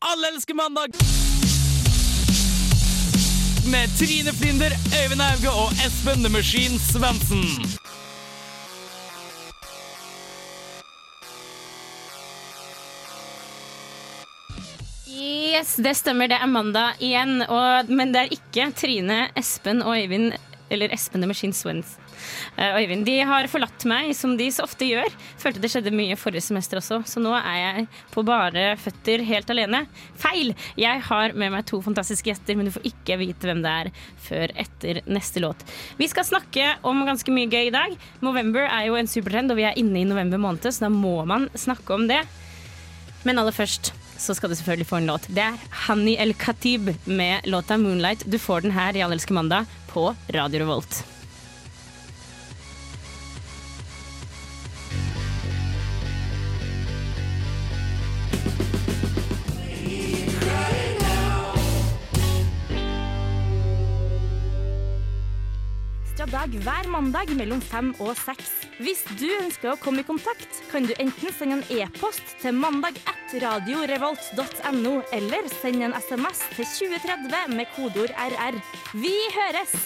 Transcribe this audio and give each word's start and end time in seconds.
Alle 0.00 0.28
elsker 0.34 0.54
mandag! 0.54 0.86
Med 3.70 3.88
Trine 3.98 4.32
Flinder, 4.32 4.72
Øyvind 5.04 5.22
Auge 5.22 5.50
og 5.50 5.70
Espen 5.86 6.24
The 6.24 6.32
Machine 6.32 6.78
Svendsen. 6.78 7.44
Yes, 15.06 15.76
det 15.76 15.94
stemmer. 15.96 16.26
Det 16.26 16.40
er 16.42 16.46
mandag 16.46 16.98
igjen. 16.98 17.42
Og, 17.46 17.90
men 17.94 18.10
det 18.10 18.24
er 18.24 18.34
ikke 18.34 18.72
Trine, 18.74 19.28
Espen 19.38 19.82
og 19.82 19.94
Øyvind 20.02 20.32
Eller 20.72 20.92
Espen 20.94 21.22
The 21.22 21.28
Machine 21.30 21.56
Svens. 21.56 21.96
Uh, 22.56 22.78
Øyvind, 22.80 23.04
de 23.06 23.18
har 23.28 23.48
forlatt 23.52 23.86
meg, 23.88 24.12
som 24.16 24.34
de 24.38 24.48
så 24.54 24.66
ofte 24.66 24.88
gjør. 24.88 25.08
Følte 25.40 25.62
det 25.62 25.72
skjedde 25.72 25.94
mye 25.94 26.18
forrige 26.20 26.44
semester 26.48 26.80
også, 26.80 27.02
så 27.08 27.22
nå 27.22 27.34
er 27.38 27.58
jeg 27.60 27.86
på 28.14 28.24
bare 28.26 28.72
føtter 28.80 29.24
helt 29.28 29.52
alene. 29.52 29.84
Feil! 30.20 30.54
Jeg 30.80 31.04
har 31.08 31.36
med 31.38 31.54
meg 31.54 31.66
to 31.68 31.82
fantastiske 31.84 32.30
gjester, 32.30 32.58
men 32.58 32.68
du 32.68 32.74
får 32.74 32.88
ikke 32.92 33.18
vite 33.20 33.48
hvem 33.48 33.62
det 33.64 33.72
er 33.84 33.92
før 34.26 34.54
etter 34.64 35.02
neste 35.10 35.42
låt. 35.44 35.64
Vi 36.00 36.08
skal 36.10 36.28
snakke 36.28 36.76
om 36.88 37.04
ganske 37.08 37.34
mye 37.34 37.50
gøy 37.50 37.68
i 37.70 37.74
dag. 37.74 37.96
November 38.24 38.66
er 38.68 38.88
jo 38.88 38.98
en 38.98 39.10
supertrend, 39.10 39.52
og 39.52 39.60
vi 39.60 39.68
er 39.68 39.78
inne 39.80 40.02
i 40.02 40.08
november 40.08 40.40
måned, 40.40 40.70
så 40.70 40.86
da 40.86 40.92
må 40.92 41.20
man 41.28 41.48
snakke 41.58 41.96
om 41.96 42.08
det. 42.10 42.22
Men 43.22 43.38
aller 43.38 43.54
først 43.54 43.92
så 44.22 44.34
skal 44.34 44.50
du 44.50 44.54
selvfølgelig 44.54 44.86
få 44.86 45.00
en 45.00 45.08
låt. 45.10 45.26
Det 45.34 45.42
er 45.42 45.58
Hani 45.86 46.14
El 46.22 46.34
Khatib 46.38 46.92
med 47.06 47.46
låta 47.50 47.74
'Moonlight'. 47.74 48.28
Du 48.30 48.38
får 48.38 48.60
den 48.60 48.70
her 48.70 48.96
i 48.96 49.02
Allelske 49.02 49.34
mandag 49.34 49.66
på 49.92 50.08
Radio 50.32 50.64
Revolt. 50.64 51.04
hver 66.62 66.88
mandag 66.90 67.30
mellom 67.38 67.60
fem 67.62 67.90
og 68.02 68.14
seks. 68.18 68.50
Hvis 68.82 69.02
du 69.18 69.28
ønsker 69.40 69.72
å 69.72 69.78
komme 69.80 70.02
i 70.02 70.06
kontakt, 70.06 70.60
kan 70.70 70.86
du 70.86 70.94
enten 70.98 71.34
sende 71.34 71.60
en 71.60 71.82
e-post 71.82 72.36
til 72.42 72.56
mandag 72.58 72.98
at 73.06 73.21
radiorevolt.no, 73.40 74.94
eller 75.12 75.48
send 75.60 75.82
en 75.82 75.96
SMS 75.96 76.44
til 76.56 76.68
2030 76.68 77.56
med 77.56 77.70
kodeord 77.76 78.12
RR. 78.16 78.58
Vi 78.94 79.16
høres! 79.36 79.76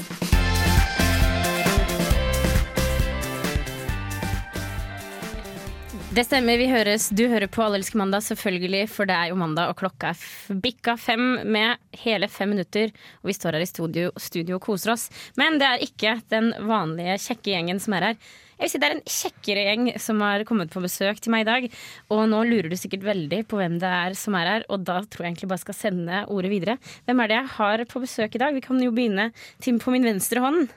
Det 6.17 6.23
stemmer, 6.25 6.57
vi 6.57 6.65
høres. 6.71 7.11
Du 7.13 7.27
hører 7.29 7.45
på 7.53 7.61
Allelske 7.61 7.99
mandag, 8.01 8.23
selvfølgelig, 8.25 8.87
for 8.89 9.05
det 9.05 9.13
er 9.13 9.29
jo 9.29 9.37
mandag, 9.37 9.69
og 9.69 9.77
klokka 9.77 10.15
er 10.15 10.61
bikka 10.65 10.95
fem 10.97 11.43
med 11.45 11.77
hele 12.01 12.31
fem 12.33 12.55
minutter. 12.55 12.89
Og 13.21 13.29
vi 13.29 13.35
står 13.37 13.59
her 13.59 13.67
i 13.67 13.69
studio, 13.69 14.15
studio 14.17 14.57
og 14.57 14.65
koser 14.65 14.95
oss. 14.95 15.11
Men 15.37 15.61
det 15.61 15.69
er 15.69 15.85
ikke 15.85 16.15
den 16.33 16.55
vanlige 16.65 17.19
kjekke 17.27 17.53
gjengen 17.53 17.83
som 17.85 17.99
er 17.99 18.09
her. 18.09 18.17
Jeg 18.57 18.65
vil 18.65 18.73
si 18.73 18.81
Det 18.81 18.89
er 18.89 18.95
en 18.97 19.05
kjekkere 19.05 19.65
gjeng 19.67 19.89
som 20.01 20.23
har 20.25 20.45
kommet 20.49 20.73
på 20.73 20.81
besøk 20.81 21.21
til 21.21 21.35
meg 21.35 21.45
i 21.45 21.49
dag. 21.51 21.67
Og 22.15 22.25
nå 22.31 22.41
lurer 22.49 22.71
du 22.73 22.79
sikkert 22.81 23.05
veldig 23.05 23.43
på 23.51 23.61
hvem 23.61 23.77
det 23.83 23.91
er 23.91 24.17
som 24.17 24.37
er 24.39 24.53
her, 24.55 24.67
og 24.73 24.87
da 24.89 25.03
tror 25.05 25.27
jeg 25.27 25.35
egentlig 25.35 25.51
bare 25.53 25.65
skal 25.67 25.77
sende 25.77 26.25
ordet 26.33 26.53
videre. 26.55 26.79
Hvem 27.05 27.21
er 27.21 27.31
det 27.31 27.39
jeg 27.41 27.53
har 27.59 27.85
på 27.91 28.03
besøk 28.07 28.39
i 28.39 28.43
dag? 28.43 28.57
Vi 28.57 28.65
kan 28.65 28.81
jo 28.81 28.95
begynne 28.97 29.31
Tim 29.61 29.81
på 29.83 29.93
min 29.93 30.09
venstre 30.09 30.41
hånd. 30.41 30.73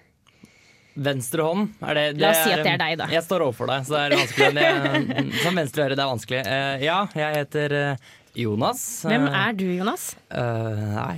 Venstre 1.00 1.46
hånd? 1.46 1.70
Er 1.86 1.96
det, 1.96 2.06
det 2.18 2.24
La 2.26 2.34
oss 2.34 2.42
si 2.44 2.52
at 2.52 2.66
det 2.66 2.74
er 2.74 2.82
deg, 2.82 2.98
da. 3.00 3.08
Jeg 3.14 3.24
står 3.24 3.46
overfor 3.46 3.70
deg, 3.72 3.86
så 3.88 3.96
det 3.96 4.02
er 4.04 4.16
vanskelig. 4.20 4.50
Det, 4.60 5.26
som 5.46 5.60
venstrehøre, 5.62 5.96
det 5.96 6.04
er 6.04 6.12
vanskelig. 6.12 6.42
Uh, 6.50 6.84
ja, 6.84 6.98
jeg 7.22 7.38
heter 7.38 7.76
uh, 7.78 8.10
Jonas. 8.40 8.82
Hvem 9.08 9.26
er 9.28 9.56
du, 9.58 9.66
Jonas? 9.72 10.12
Uh, 10.32 10.80
nei, 10.96 11.18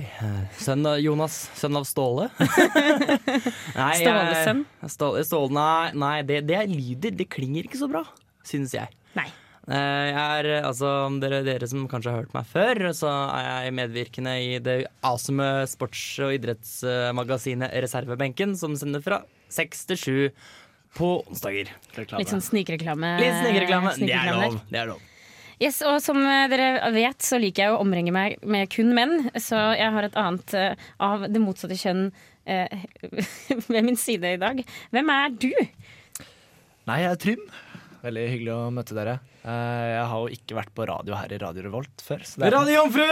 sønn 0.60 0.86
av 0.88 0.98
Jonas. 1.02 1.36
Sønn 1.58 1.78
av 1.78 1.86
Ståle. 1.88 2.30
Stålesønn? 4.00 4.64
Ståle, 4.90 5.22
Ståle, 5.26 5.52
nei, 5.56 5.92
nei 5.98 6.16
det, 6.28 6.42
det, 6.48 6.58
er 6.62 6.72
lyder. 6.72 7.14
Det 7.18 7.28
klinger 7.32 7.68
ikke 7.68 7.80
så 7.80 7.88
bra, 7.92 8.04
synes 8.48 8.74
jeg. 8.76 8.90
Nei. 9.18 9.28
Jeg 9.62 10.14
er, 10.18 10.48
altså, 10.66 10.88
dere, 11.22 11.44
dere, 11.46 11.68
som 11.70 11.84
kanskje 11.90 12.10
har 12.10 12.24
hørt 12.24 12.34
meg 12.34 12.48
før, 12.50 12.88
så 12.98 13.12
er 13.30 13.68
jeg 13.68 13.76
medvirkende 13.78 14.32
i 14.42 14.56
det 14.58 14.80
awesome 15.06 15.46
sports- 15.70 16.18
og 16.24 16.34
idrettsmagasinet 16.34 17.70
Reservebenken, 17.84 18.56
som 18.58 18.74
sender 18.78 19.04
fra 19.04 19.22
seks 19.52 19.86
til 19.92 20.02
sju 20.02 20.18
på 20.98 21.14
onsdager. 21.30 21.70
Litt 21.94 22.34
sånn 22.34 22.44
snikreklame. 22.44 23.14
Litt 23.22 23.38
snikreklame. 23.38 23.94
Det 24.02 24.12
er 24.18 24.34
lov. 24.34 24.60
Det 24.68 24.82
er 24.82 24.92
lov. 24.92 25.08
Yes, 25.62 25.78
og 25.86 26.00
Som 26.02 26.18
dere 26.50 26.90
vet, 26.94 27.22
så 27.22 27.38
liker 27.38 27.62
jeg 27.62 27.74
å 27.74 27.82
omringe 27.84 28.10
meg 28.14 28.40
med 28.42 28.70
kun 28.72 28.90
menn. 28.96 29.28
Så 29.38 29.58
jeg 29.78 29.94
har 29.94 30.08
et 30.08 30.18
annet 30.18 30.54
uh, 30.58 30.88
av 30.98 31.28
det 31.30 31.42
motsatte 31.42 31.78
kjønn 31.78 32.08
uh, 32.10 32.80
ved 33.70 33.84
min 33.86 33.98
side 33.98 34.34
i 34.34 34.40
dag. 34.42 34.64
Hvem 34.90 35.12
er 35.14 35.36
du? 35.44 35.52
Nei, 36.90 36.98
jeg 37.04 37.12
er 37.12 37.22
Trym. 37.22 37.46
Veldig 38.02 38.26
hyggelig 38.32 38.54
å 38.56 38.60
møte 38.74 38.98
dere. 38.98 39.20
Uh, 39.46 39.86
jeg 39.86 40.04
har 40.10 40.18
jo 40.18 40.34
ikke 40.34 40.58
vært 40.58 40.74
på 40.74 40.90
radio 40.90 41.14
her 41.20 41.30
i 41.30 41.38
Radio 41.38 41.68
Revolt 41.68 42.02
før. 42.02 42.26
Så, 42.26 42.42
Radiojomfru! 42.42 43.06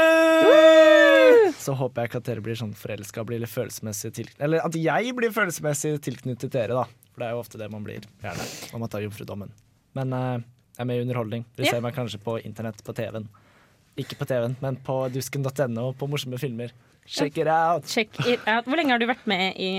så 1.54 1.74
håper 1.78 2.02
jeg 2.02 2.10
ikke 2.10 2.20
at 2.24 2.30
dere 2.32 2.42
blir 2.42 2.58
sånn 2.58 2.74
forelska 2.74 3.22
blir 3.28 3.46
følelsesmessig 3.50 4.10
tilknyttet 4.16 4.46
Eller 4.46 4.66
at 4.66 4.74
jeg 4.78 5.14
blir 5.14 5.30
følelsesmessig 5.34 6.00
tilknyttet 6.02 6.50
dere, 6.54 6.82
da. 6.82 7.10
For 7.14 7.22
det 7.22 7.28
er 7.28 7.36
jo 7.36 7.44
ofte 7.44 7.60
det 7.62 7.70
man 7.70 7.86
blir, 7.86 8.02
gjerne, 8.24 8.54
når 8.72 8.82
man 8.82 8.90
tar 8.90 9.06
jomfrudommen. 9.06 9.54
Men 9.98 10.16
uh, 10.16 10.40
jeg 10.80 10.86
er 10.86 10.88
med 10.88 10.96
i 10.96 11.04
underholdning. 11.04 11.42
Du 11.58 11.60
ser 11.66 11.82
meg 11.84 11.92
kanskje 11.92 12.16
på 12.24 12.38
internett 12.40 12.78
på 12.80 12.94
TV-en. 12.96 13.26
Ikke 14.00 14.16
på 14.16 14.24
TV-en, 14.24 14.54
men 14.62 14.78
på 14.80 14.94
dusken.no 15.12 15.90
på 15.92 16.08
morsomme 16.08 16.40
filmer. 16.40 16.72
Check 17.04 17.36
it 17.42 17.50
out! 17.52 17.84
Check 17.84 18.16
it 18.24 18.40
out. 18.48 18.64
Hvor 18.64 18.80
lenge 18.80 18.94
har 18.94 19.02
du 19.02 19.04
vært 19.10 19.26
med 19.28 19.60
i, 19.60 19.74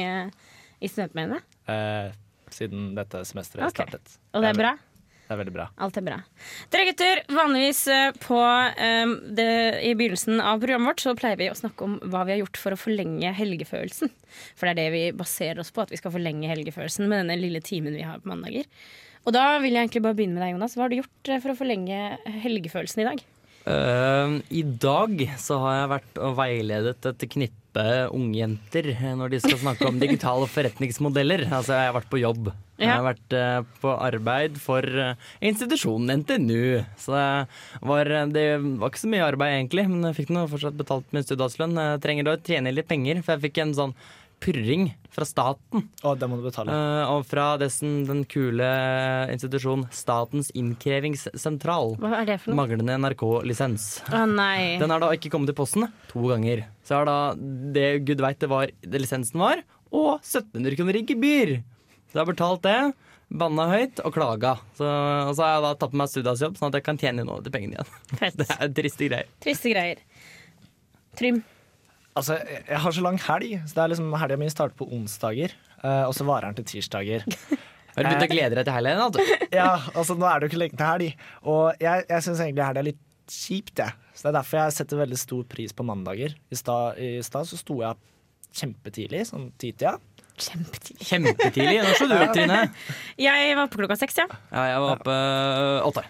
i 0.78 0.92
Studentmediene? 0.92 1.42
Eh, 1.74 2.14
siden 2.54 2.92
dette 2.94 3.24
semesteret 3.26 3.66
okay. 3.66 3.88
startet. 3.90 4.16
Og 4.36 4.46
det 4.46 4.54
er 4.54 4.62
bra? 4.62 4.76
Det 5.26 5.34
er 5.34 5.40
veldig 5.40 5.56
bra. 5.56 5.68
Alt 5.82 5.98
er 5.98 6.06
bra. 6.06 6.20
Dere 6.76 6.88
gutter, 6.92 7.24
vanligvis 7.34 7.82
eh, 7.90 8.08
på 8.22 8.38
um, 8.38 9.18
det, 9.42 9.52
i 9.88 9.98
begynnelsen 9.98 10.38
av 10.38 10.62
programmet 10.62 10.92
vårt 10.92 11.06
så 11.06 11.18
pleier 11.18 11.40
vi 11.40 11.48
å 11.50 11.58
snakke 11.58 11.88
om 11.88 12.00
hva 12.12 12.28
vi 12.28 12.36
har 12.36 12.44
gjort 12.44 12.62
for 12.62 12.76
å 12.76 12.82
forlenge 12.84 13.32
helgefølelsen. 13.42 14.12
For 14.54 14.68
det 14.68 14.76
er 14.76 14.82
det 14.84 14.90
vi 14.94 15.06
baserer 15.18 15.64
oss 15.64 15.74
på, 15.74 15.88
at 15.88 15.96
vi 15.96 15.98
skal 16.04 16.14
forlenge 16.14 16.52
helgefølelsen 16.52 17.08
med 17.08 17.24
denne 17.24 17.40
lille 17.42 17.64
timen 17.66 17.98
vi 17.98 18.04
har 18.06 18.22
på 18.22 18.30
mandager. 18.30 18.68
Og 19.22 19.36
da 19.36 19.46
vil 19.62 19.76
jeg 19.76 19.86
egentlig 19.86 20.04
bare 20.06 20.18
begynne 20.18 20.38
med 20.38 20.46
deg, 20.46 20.56
Jonas. 20.56 20.74
Hva 20.78 20.88
har 20.88 20.94
du 20.94 21.02
gjort 21.02 21.30
eh, 21.30 21.42
for 21.44 21.54
å 21.54 21.60
forlenge 21.60 22.02
helgefølelsen 22.42 23.04
i 23.04 23.08
dag? 23.12 23.24
Uh, 23.62 24.42
I 24.50 24.64
dag 24.66 25.20
så 25.38 25.60
har 25.62 25.76
jeg 25.76 25.90
vært 25.92 26.16
og 26.26 26.38
veiledet 26.40 27.06
et 27.12 27.26
knippe 27.30 27.84
ungjenter 28.10 28.90
når 29.20 29.36
de 29.36 29.40
skal 29.44 29.60
snakke 29.62 29.86
om 29.86 30.00
digitale 30.02 30.48
forretningsmodeller. 30.50 31.46
Altså, 31.46 31.78
jeg 31.78 31.92
har 31.92 31.98
vært 32.00 32.10
på 32.10 32.22
jobb. 32.24 32.50
Jeg 32.82 32.90
har 32.90 33.06
vært 33.06 33.36
uh, 33.38 33.62
på 33.84 33.94
arbeid 33.94 34.58
for 34.58 34.82
uh, 34.82 35.14
institusjonen 35.46 36.24
NTNU. 36.24 36.82
Så 36.98 37.14
det 37.14 37.86
var, 37.86 38.10
det 38.34 38.48
var, 38.58 38.90
ikke 38.90 39.04
så 39.04 39.12
mye 39.14 39.28
arbeid 39.30 39.60
egentlig, 39.60 39.86
men 39.94 40.10
jeg 40.10 40.24
fikk 40.24 40.34
nå 40.34 40.48
fortsatt 40.50 40.82
betalt 40.82 41.14
min 41.14 41.28
studielønn. 41.28 41.78
Jeg 41.78 42.02
trenger 42.08 42.34
å 42.34 42.40
tjene 42.42 42.74
litt 42.74 42.90
penger, 42.90 43.22
for 43.22 43.38
jeg 43.38 43.46
fikk 43.46 43.62
en 43.62 43.78
sånn 43.78 43.96
purring 44.42 44.90
fra 45.12 45.26
staten. 45.28 45.86
Og 46.08 46.18
det 46.20 46.30
må 46.30 46.40
du 46.40 46.46
betale. 46.46 46.74
Uh, 46.74 47.14
og 47.14 47.26
fra 47.30 47.52
dessen, 47.62 48.02
den 48.08 48.24
kule 48.30 48.70
institusjonen 49.34 49.88
Statens 49.96 50.52
innkrevingssentral. 50.58 51.96
Hva 52.02 52.14
er 52.22 52.32
det 52.32 52.40
for 52.42 52.52
noe? 52.52 52.62
Manglende 52.62 52.98
NRK-lisens. 53.04 53.90
Å 54.10 54.24
nei. 54.30 54.80
Den 54.82 54.94
har 54.94 55.04
da 55.04 55.12
ikke 55.16 55.32
kommet 55.34 55.54
i 55.54 55.58
posten 55.58 55.88
to 56.12 56.26
ganger. 56.32 56.66
Så 56.88 57.00
har 57.00 57.10
da 57.10 57.20
det 57.76 58.02
gud 58.08 58.24
veit 58.24 58.42
det 58.42 58.50
var 58.52 58.72
det 58.82 59.04
lisensen 59.04 59.42
var, 59.42 59.64
og 59.92 60.18
1700 60.20 60.80
kroner 60.80 61.00
i 61.00 61.06
gebyr. 61.08 61.56
Så 62.10 62.18
jeg 62.18 62.24
har 62.24 62.32
betalt 62.32 62.66
det, 62.66 62.80
banna 63.32 63.68
høyt 63.72 64.02
og 64.04 64.16
klaga. 64.16 64.58
Så, 64.76 64.88
og 64.88 65.34
så 65.38 65.46
har 65.46 65.56
jeg 65.56 65.66
da 65.68 65.74
tatt 65.80 65.94
på 65.94 66.02
meg 66.02 66.12
studiejobb, 66.12 66.60
sånn 66.60 66.72
at 66.72 66.80
jeg 66.80 66.88
kan 66.88 67.00
tjene 67.00 67.28
noe 67.28 67.44
til 67.46 67.54
pengene 67.54 67.78
igjen. 67.78 67.98
Fett. 68.20 68.38
Det 68.42 68.48
er 68.58 68.76
triste 68.76 69.08
greier. 69.08 69.34
Triste 69.44 69.72
greier. 69.72 70.04
Trym? 71.20 71.44
Altså, 72.20 72.36
jeg 72.44 72.80
har 72.84 72.92
så 72.92 73.04
lang 73.06 73.18
helg, 73.24 73.52
så 73.64 73.78
det 73.78 73.84
er 73.84 73.92
liksom 73.94 74.16
helga 74.20 74.38
mi 74.40 74.50
starter 74.52 74.76
på 74.76 74.88
onsdager, 74.92 75.54
uh, 75.80 76.10
og 76.10 76.16
så 76.18 76.26
varer 76.28 76.52
den 76.52 76.60
til 76.60 76.68
tirsdager. 76.74 77.24
Har 77.92 78.06
du 78.06 78.08
begynt 78.08 78.24
å 78.24 78.32
glede 78.32 78.56
deg 78.56 78.68
til 78.68 78.76
helgen? 78.76 79.24
Ja, 79.62 79.72
altså 80.00 80.16
nå 80.16 80.28
er 80.28 80.40
det 80.40 80.48
jo 80.48 80.52
ikke 80.54 80.62
lenge 80.62 80.78
til 80.80 80.88
helg. 80.88 81.24
Og 81.44 81.82
jeg, 81.84 82.06
jeg 82.08 82.24
syns 82.24 82.44
egentlig 82.44 82.64
helg 82.64 82.80
er 82.80 82.88
litt 82.88 83.02
kjipt, 83.32 83.82
jeg. 83.84 84.12
Så 84.16 84.24
det 84.24 84.30
er 84.32 84.38
derfor 84.38 84.60
jeg 84.62 84.76
setter 84.78 85.02
veldig 85.02 85.20
stor 85.20 85.44
pris 85.52 85.76
på 85.76 85.86
mandager. 85.88 86.36
I 86.52 86.60
stad 86.60 87.50
så 87.50 87.60
sto 87.60 87.82
jeg 87.82 87.92
opp 87.92 88.08
kjempetidlig, 88.62 89.26
sånn 89.28 89.50
titida. 89.60 89.98
Kjempetidlig. 90.40 91.08
Kjempetidlig. 91.08 91.78
Når 91.84 92.00
så 92.00 92.08
du 92.08 92.16
opp, 92.16 92.32
Trine? 92.38 92.62
Jeg 93.20 93.54
var 93.60 93.68
oppe 93.68 93.84
klokka 93.84 94.00
seks, 94.00 94.20
ja. 94.24 94.28
ja 94.56 94.66
jeg 94.72 94.82
var 94.86 94.96
oppe 94.98 95.20
uh, 95.20 95.90
åtte. 95.92 96.08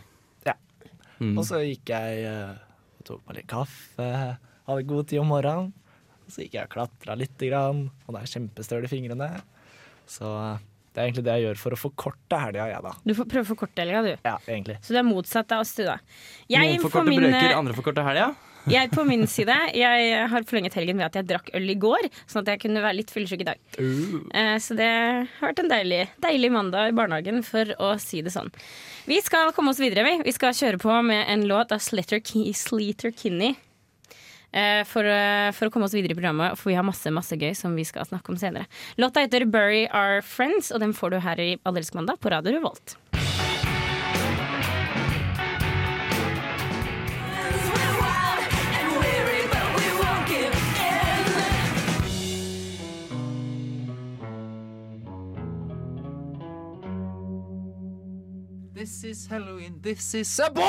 Ja. 0.50 0.58
Mm. 1.18 1.36
Og 1.36 1.46
så 1.50 1.62
gikk 1.66 1.94
jeg 1.94 2.26
og 2.30 3.06
tok 3.10 3.26
meg 3.26 3.42
litt 3.42 3.50
kaffe, 3.50 4.10
hadde 4.70 4.90
god 4.90 5.10
tid 5.10 5.22
om 5.22 5.34
morgenen. 5.34 5.74
Så 6.32 6.46
gikk 6.46 6.56
jeg 6.56 6.68
og 6.70 6.76
klatra 6.78 7.16
lite 7.20 7.50
grann, 7.52 7.86
og 8.08 8.16
det 8.16 8.22
er 8.24 8.32
kjempestøl 8.36 8.86
i 8.88 8.92
fingrene. 8.92 9.30
Så 10.10 10.28
uh, 10.28 10.60
Det 10.92 11.00
er 11.02 11.08
egentlig 11.10 11.24
det 11.28 11.34
jeg 11.38 11.44
gjør 11.50 11.60
for 11.60 11.76
å 11.76 11.80
forkorte 11.80 12.40
helga, 12.40 12.66
jeg, 12.72 12.84
da. 12.84 12.94
Du 13.08 13.14
får 13.16 13.28
prøve 13.32 13.46
å 13.46 13.52
forkorte 13.54 13.84
helga, 13.84 14.02
du. 14.04 14.14
Ja, 14.28 14.38
egentlig. 14.48 14.78
Så 14.84 14.92
det 14.96 15.00
er 15.04 15.08
motsatt 15.08 15.52
av 15.56 15.62
oss, 15.64 15.72
du, 15.78 15.86
da. 15.88 16.00
Jeg, 16.52 16.74
Noen 16.74 16.82
forkorter 16.84 17.14
min, 17.14 17.22
brøker, 17.28 17.54
andre 17.56 17.76
forkorter 17.78 18.08
helga. 18.10 18.26
jeg 18.70 18.92
på 18.92 19.06
min 19.08 19.24
side 19.26 19.56
Jeg 19.74 20.18
har 20.30 20.44
forlenget 20.46 20.76
helgen 20.78 21.00
ved 21.00 21.08
at 21.08 21.16
jeg 21.18 21.30
drakk 21.32 21.48
øl 21.58 21.72
i 21.72 21.78
går, 21.82 22.10
sånn 22.30 22.44
at 22.44 22.52
jeg 22.54 22.62
kunne 22.66 22.84
være 22.84 23.00
litt 23.00 23.10
fyllesyk 23.16 23.42
i 23.42 23.48
dag. 23.48 23.64
Eh, 23.80 24.58
Så 24.62 24.76
det 24.78 24.92
har 24.92 25.48
vært 25.48 25.64
en 25.64 25.72
deilig, 25.72 26.04
deilig 26.28 26.52
mandag 26.54 26.92
i 26.92 26.98
barnehagen, 27.00 27.40
for 27.48 27.72
å 27.80 27.96
si 28.04 28.20
det 28.22 28.36
sånn. 28.36 28.52
Vi 29.08 29.18
skal 29.24 29.56
komme 29.56 29.72
oss 29.74 29.80
videre, 29.82 30.04
vi. 30.06 30.20
Vi 30.28 30.36
skal 30.36 30.54
kjøre 30.54 30.78
på 30.84 31.00
med 31.08 31.24
en 31.32 31.48
låt 31.50 31.72
av 31.72 31.80
Sleater 31.82 32.20
Kinney. 32.22 33.56
Eh, 34.54 34.84
For, 34.88 35.04
eh, 35.06 35.52
for 35.52 35.68
å 35.68 35.74
komme 35.74 35.88
oss 35.88 35.96
videre 35.96 36.16
i 36.16 36.20
programmet, 36.20 36.58
for 36.58 36.72
vi 36.72 36.76
har 36.76 36.84
masse 36.88 37.12
masse 37.12 37.36
gøy 37.36 37.56
som 37.58 37.76
vi 37.76 37.86
skal 37.88 38.06
snakke 38.06 38.30
om 38.30 38.38
senere. 38.38 38.68
Låta 38.98 39.22
heter 39.22 39.46
'Bury 39.46 39.88
Our 39.92 40.22
Friends', 40.22 40.72
og 40.74 40.80
den 40.80 40.94
får 40.94 41.12
du 41.12 41.20
her 41.20 41.40
i 41.40 41.58
Allelsk 41.66 41.94
mandag 41.94 42.20
på 42.20 42.32
Radio 42.32 42.54
Revolt. 42.54 42.98
This 58.82 59.04
is 59.04 59.28
Halloween, 59.28 59.80
this 59.84 60.16
is 60.16 60.40
a 60.40 60.50
boy! 60.50 60.64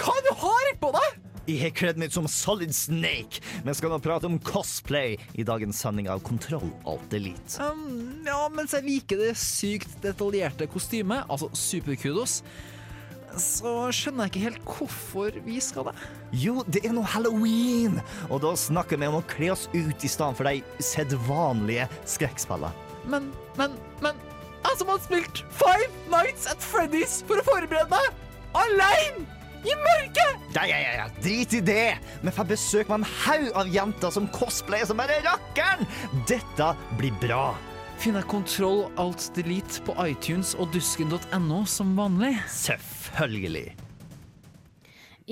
Hva 0.00 0.14
du 0.24 0.30
har 0.34 0.70
på 0.80 0.92
deg? 0.96 1.31
Jeg 1.52 1.60
har 1.66 1.72
kledd 1.76 1.98
meg 2.00 2.12
som 2.14 2.24
Solid 2.30 2.70
Snake. 2.72 3.42
Vi 3.60 3.72
skal 3.76 3.90
nå 3.92 3.98
prate 4.00 4.24
om 4.24 4.38
cosplay 4.40 5.18
i 5.36 5.44
dagens 5.44 5.82
sending 5.84 6.06
av 6.08 6.22
Kontroll 6.24 6.70
Alt 6.88 7.12
Elite. 7.12 7.60
Um, 7.60 8.22
ja, 8.24 8.46
mens 8.48 8.72
jeg 8.72 8.86
liker 8.86 9.20
det 9.20 9.34
sykt 9.36 9.98
detaljerte 10.00 10.64
kostymet, 10.72 11.26
altså 11.28 11.50
superkudos, 11.52 12.38
så 13.36 13.74
skjønner 13.92 14.30
jeg 14.30 14.32
ikke 14.32 14.44
helt 14.46 14.70
hvorfor 14.70 15.36
vi 15.44 15.58
skal 15.64 15.90
det. 15.90 15.94
Jo, 16.40 16.64
det 16.72 16.86
er 16.88 16.96
nå 16.96 17.04
halloween, 17.04 18.00
og 18.30 18.40
da 18.46 18.54
snakker 18.56 19.00
vi 19.00 19.12
om 19.12 19.20
å 19.20 19.26
kle 19.28 19.52
oss 19.52 19.66
ut 19.74 20.08
i 20.08 20.12
stedet 20.14 20.40
for 20.40 20.48
de 20.48 20.84
sedvanlige 20.88 21.88
skrekkspillene. 22.14 22.72
Men, 23.12 23.28
men, 23.58 23.76
men 24.00 24.16
Jeg 24.62 24.78
som 24.78 24.92
har 24.92 25.00
spilt 25.04 25.44
Five 25.58 25.90
Nights 26.08 26.48
at 26.48 26.64
Freddy's 26.64 27.20
for 27.26 27.42
å 27.42 27.46
forberede 27.50 27.90
meg! 27.92 28.12
Aleine! 28.56 29.41
I 29.62 29.74
mørket! 29.78 30.46
Ja, 30.56 30.64
ja, 30.68 30.78
ja, 30.82 30.94
ja, 31.00 31.04
drit 31.22 31.54
i 31.56 31.60
det! 31.64 31.92
Vi 32.22 32.34
får 32.34 32.48
besøk 32.50 32.90
med 32.90 33.02
en 33.02 33.10
haug 33.24 33.50
av 33.62 33.70
jenter 33.72 34.14
som 34.14 34.30
cosplayer 34.34 34.88
som 34.88 35.00
bare 35.00 35.20
rakkeren! 35.26 35.86
Dette 36.30 36.72
blir 36.98 37.14
bra. 37.22 37.52
Finner 38.02 38.24
jeg 38.24 38.32
Kontroll 38.32 38.84
Alt 38.98 39.28
Delete 39.36 39.84
på 39.86 39.94
iTunes 40.08 40.56
og 40.58 40.72
dusken.no 40.74 41.62
som 41.70 41.94
vanlig. 41.98 42.34
Selvfølgelig. 42.50 43.70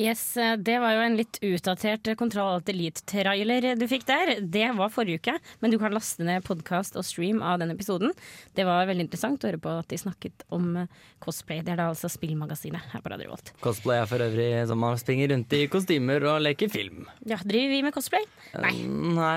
Yes, 0.01 0.23
eh, 0.41 0.55
Det 0.57 0.79
var 0.81 0.95
jo 0.97 1.01
en 1.05 1.17
litt 1.19 1.37
utdatert 1.45 2.09
Kontroll 2.17 2.55
Alt 2.55 2.71
Elite-trailer 2.73 3.67
du 3.77 3.85
fikk 3.91 4.07
der. 4.09 4.33
Det 4.41 4.71
var 4.79 4.89
forrige 4.95 5.21
uke, 5.21 5.35
men 5.61 5.73
du 5.75 5.77
kan 5.83 5.93
laste 5.93 6.25
ned 6.25 6.45
podkast 6.47 6.97
og 6.97 7.05
stream 7.05 7.43
av 7.45 7.59
den 7.61 7.75
episoden. 7.75 8.15
Det 8.57 8.65
var 8.65 8.87
veldig 8.89 9.05
interessant 9.05 9.45
å 9.45 9.51
høre 9.51 9.61
på 9.61 9.75
at 9.83 9.91
de 9.93 9.99
snakket 10.01 10.47
om 10.57 10.71
eh, 10.85 10.87
cosplay. 11.21 11.61
Det 11.67 11.75
er 11.75 11.83
da 11.83 11.91
altså 11.93 12.09
spillmagasinet 12.13 12.91
her 12.95 13.05
på 13.05 13.13
Radio 13.13 13.35
Volt. 13.35 13.53
Cosplay 13.61 14.01
er 14.01 14.09
for 14.11 14.25
øvrig 14.25 14.49
som 14.71 14.81
man 14.81 14.97
springer 15.01 15.35
rundt 15.35 15.53
i 15.59 15.67
kostymer 15.73 16.25
og 16.33 16.41
leker 16.47 16.73
film. 16.73 17.05
Ja, 17.29 17.37
Driver 17.45 17.75
vi 17.77 17.83
med 17.85 17.97
cosplay? 17.97 18.25
Nei. 18.57 18.73
Nei, 18.87 19.35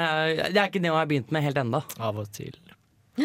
det 0.47 0.55
er 0.55 0.69
ikke 0.69 0.79
det 0.83 0.91
jeg 0.93 0.95
har 1.01 1.09
begynt 1.11 1.33
med 1.35 1.43
helt 1.49 1.59
enda. 1.59 1.83
Av 1.99 2.23
og 2.23 2.31
til. 2.31 2.55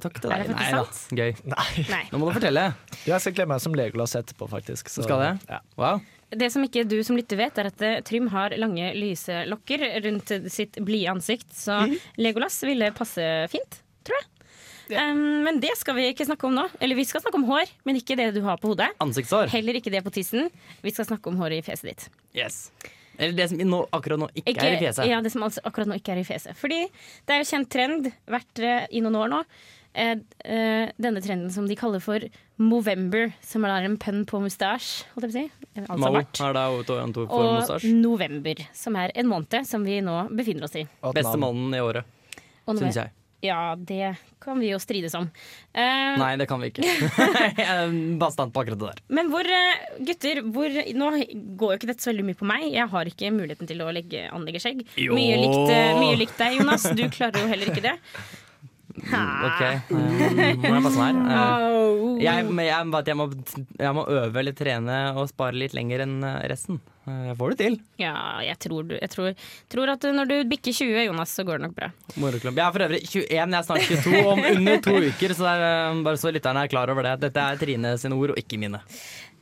takk 0.00 0.20
til 0.22 0.30
deg. 0.32 0.48
Nei 0.54 0.68
da, 0.72 0.84
gøy. 1.18 1.32
Nei. 1.50 1.66
Nei. 1.90 2.04
Nå 2.12 2.20
må 2.20 2.28
du 2.30 2.36
fortelle. 2.38 2.68
Jeg 3.04 3.20
skal 3.24 3.34
kle 3.36 3.48
meg 3.50 3.60
som 3.64 3.74
Legolas 3.76 4.14
etterpå, 4.16 4.48
faktisk. 4.48 4.88
så- 4.92 5.04
Skal 5.04 5.24
det? 5.24 5.32
Ja. 5.50 5.58
Wow. 5.76 6.00
Det 6.30 6.48
som 6.50 6.64
ikke 6.66 6.82
du 6.88 6.96
som 7.06 7.18
lytter 7.18 7.38
vet, 7.38 7.58
er 7.60 7.70
at 7.70 7.82
eh, 7.86 8.00
Trym 8.06 8.30
har 8.32 8.54
lange, 8.58 8.88
lyse 8.98 9.44
lokker 9.46 9.84
rundt 10.06 10.32
sitt 10.50 10.80
blide 10.82 11.12
ansikt, 11.14 11.52
så 11.54 11.84
Legolas 12.18 12.58
ville 12.66 12.90
passe 12.96 13.22
fint, 13.52 13.78
tror 14.06 14.18
jeg. 14.18 14.32
Um, 14.86 15.42
men 15.42 15.58
det 15.62 15.72
skal 15.78 15.96
vi 15.98 16.04
ikke 16.12 16.26
snakke 16.28 16.46
om 16.46 16.54
nå. 16.54 16.66
Eller 16.82 16.98
vi 16.98 17.06
skal 17.08 17.22
snakke 17.22 17.40
om 17.40 17.46
hår, 17.48 17.70
men 17.88 17.98
ikke 17.98 18.16
det 18.18 18.28
du 18.36 18.42
har 18.46 18.60
på 18.62 18.70
hodet. 18.70 18.92
Ansiktshår. 19.02 19.50
Heller 19.54 19.78
ikke 19.80 19.90
det 19.94 20.02
på 20.06 20.12
tissen. 20.14 20.50
Vi 20.84 20.92
skal 20.94 21.08
snakke 21.08 21.30
om 21.30 21.40
håret 21.40 21.58
i 21.58 21.66
fjeset 21.66 21.90
ditt. 21.90 22.06
Yes. 22.36 22.68
Eller 23.16 23.36
det 23.36 23.48
som 23.50 23.60
nå, 23.60 23.80
akkurat 23.96 24.20
nå 24.20 24.28
ikke, 24.34 24.60
er 24.60 24.76
i 24.76 24.82
fjeset. 24.84 25.08
Ja, 25.08 25.22
det 25.24 25.32
som 25.32 25.44
altså 25.46 25.62
akkurat 25.66 25.90
nå 25.90 25.98
ikke 25.98 26.14
er 26.14 26.20
i 26.20 26.26
fjeset. 26.26 26.56
Fordi 26.58 26.82
det 26.86 27.34
er 27.34 27.42
jo 27.42 27.48
kjent 27.48 27.70
trend, 27.72 28.10
vært 28.30 28.62
eh, 28.62 28.86
i 28.92 29.02
noen 29.04 29.18
år 29.22 29.32
nå. 29.32 29.42
Eh, 29.96 30.18
eh, 30.44 30.90
denne 31.00 31.22
trenden 31.24 31.50
som 31.50 31.64
de 31.68 31.76
kaller 31.78 32.02
for 32.04 32.20
Movember, 32.60 33.30
som 33.40 33.64
er 33.64 33.86
en 33.88 33.96
pønn 34.00 34.26
på 34.28 34.42
mustasj. 34.44 35.06
holdt 35.14 35.24
jeg 35.24 35.30
på 35.30 35.32
å 35.32 35.36
si. 35.38 35.44
Eh, 35.72 35.84
Altså 35.86 36.00
Mo 36.02 36.20
er 36.20 36.56
det 36.56 36.64
to, 36.86 36.96
to 37.16 37.26
for 37.30 37.76
Og 37.80 37.84
november, 37.96 38.66
som 38.76 38.96
er 39.00 39.14
en 39.16 39.30
måned 39.30 39.64
som 39.64 39.84
vi 39.84 40.02
nå 40.04 40.26
befinner 40.36 40.68
oss 40.68 40.76
i. 40.76 40.84
Beste 41.16 41.38
mannen 41.40 41.72
i 41.72 41.80
året, 41.80 42.04
syns 42.68 43.00
jeg. 43.00 43.14
Ja, 43.44 43.76
det 43.76 44.16
kan 44.40 44.58
vi 44.60 44.70
jo 44.70 44.78
strides 44.80 45.14
om. 45.14 45.26
Uh, 45.76 46.14
Nei, 46.18 46.30
det 46.40 46.46
kan 46.48 46.60
vi 46.60 46.70
ikke. 46.72 46.84
jeg 47.60 47.66
er 47.66 47.92
bastant 48.20 48.52
på 48.52 48.62
akkurat 48.62 48.80
det 48.80 48.88
der. 48.94 49.02
Men 49.18 49.28
hvor, 49.32 49.44
eh, 49.44 49.84
gutter, 50.08 50.40
hvor, 50.56 50.72
nå 50.96 51.10
går 51.60 51.74
jo 51.74 51.78
ikke 51.78 51.90
dette 51.92 52.04
så 52.04 52.10
veldig 52.12 52.24
mye 52.30 52.40
på 52.40 52.48
meg. 52.48 52.66
Jeg 52.72 52.88
har 52.92 53.12
ikke 53.12 53.32
muligheten 53.36 53.68
til 53.68 53.84
å 53.84 53.92
legge, 53.94 54.24
anlegge 54.32 54.64
skjegg. 54.64 54.82
Mye 55.12 55.36
likt, 55.44 55.70
eh, 55.76 55.92
mye 56.00 56.16
likt 56.24 56.40
deg, 56.40 56.58
Jonas. 56.60 56.88
Du 56.96 57.04
klarer 57.12 57.44
jo 57.44 57.52
heller 57.52 57.72
ikke 57.72 57.84
det. 57.84 57.96
Ok, 58.96 59.60
eh, 59.60 60.56
må 60.56 60.72
jeg 60.72 60.84
passe 60.86 60.98
meg 61.00 61.22
her? 61.30 61.64
Eh, 62.16 62.22
Jeg, 62.24 62.46
jeg, 62.48 62.66
jeg, 63.04 63.16
må, 63.18 63.26
jeg 63.76 63.92
må 63.92 64.02
øve 64.08 64.40
eller 64.40 64.54
trene 64.56 64.94
og 65.20 65.26
spare 65.28 65.52
litt 65.60 65.74
lenger 65.76 66.00
enn 66.06 66.14
eh, 66.24 66.46
resten. 66.48 66.78
Eh, 67.04 67.26
Jeg 67.28 67.36
får 67.36 67.52
det 67.52 67.58
til. 67.60 67.74
Ja, 68.00 68.14
jeg 68.46 68.56
tror, 68.64 68.86
du, 68.88 68.94
jeg 68.96 69.10
tror, 69.12 69.34
tror 69.72 69.92
at 69.92 70.06
når 70.16 70.30
du 70.30 70.34
bikker 70.48 70.72
20, 70.72 71.02
Jonas, 71.10 71.34
så 71.36 71.44
går 71.44 71.60
det 71.60 71.66
nok 71.68 71.74
bra. 71.76 71.90
Moroklubb. 72.22 72.56
Jeg 72.56 72.64
er 72.64 72.72
for 72.78 72.86
øvrig 72.86 73.02
21, 73.04 73.26
jeg 73.36 73.44
er 73.44 73.68
snart 73.68 73.84
22, 73.90 74.22
om 74.32 74.42
under 74.54 74.80
to 74.86 74.96
uker. 75.10 75.36
Så 75.36 75.48
er, 75.52 75.66
eh, 75.68 76.00
bare 76.08 76.22
så 76.22 76.32
lytterne 76.32 76.64
er 76.64 76.72
klar 76.72 76.92
over 76.94 77.04
det. 77.10 77.14
Dette 77.26 77.44
er 77.52 77.60
Trine 77.60 77.92
sine 78.00 78.16
ord, 78.16 78.32
og 78.32 78.40
ikke 78.40 78.58
mine. 78.64 78.80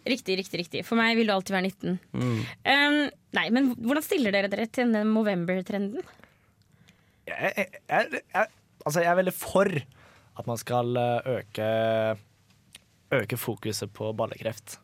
Riktig, 0.05 0.37
riktig, 0.43 0.65
riktig. 0.65 0.83
For 0.85 0.99
meg 1.01 1.15
vil 1.17 1.31
du 1.31 1.37
alltid 1.37 1.55
være 1.55 1.71
19. 1.71 1.95
Mm. 2.13 2.35
Um, 2.69 2.99
nei, 3.39 3.47
men 3.55 3.71
hvordan 3.79 4.05
stiller 4.05 4.35
dere 4.35 4.51
dere 4.53 4.67
til 4.69 4.91
denne 4.91 5.07
Movember-trenden? 5.09 6.03
Jeg, 7.31 7.55
jeg, 7.57 7.69
jeg, 7.89 8.21
jeg, 8.35 8.51
altså 8.85 9.03
jeg 9.05 9.11
er 9.11 9.19
veldig 9.21 9.35
for 9.37 9.71
at 10.35 10.49
man 10.51 10.61
skal 10.61 10.97
eh, 11.01 11.35
øke 11.39 11.69
Øke 13.15 13.37
fokuset 13.39 13.93
på 13.95 14.09
ballekreft. 14.17 14.81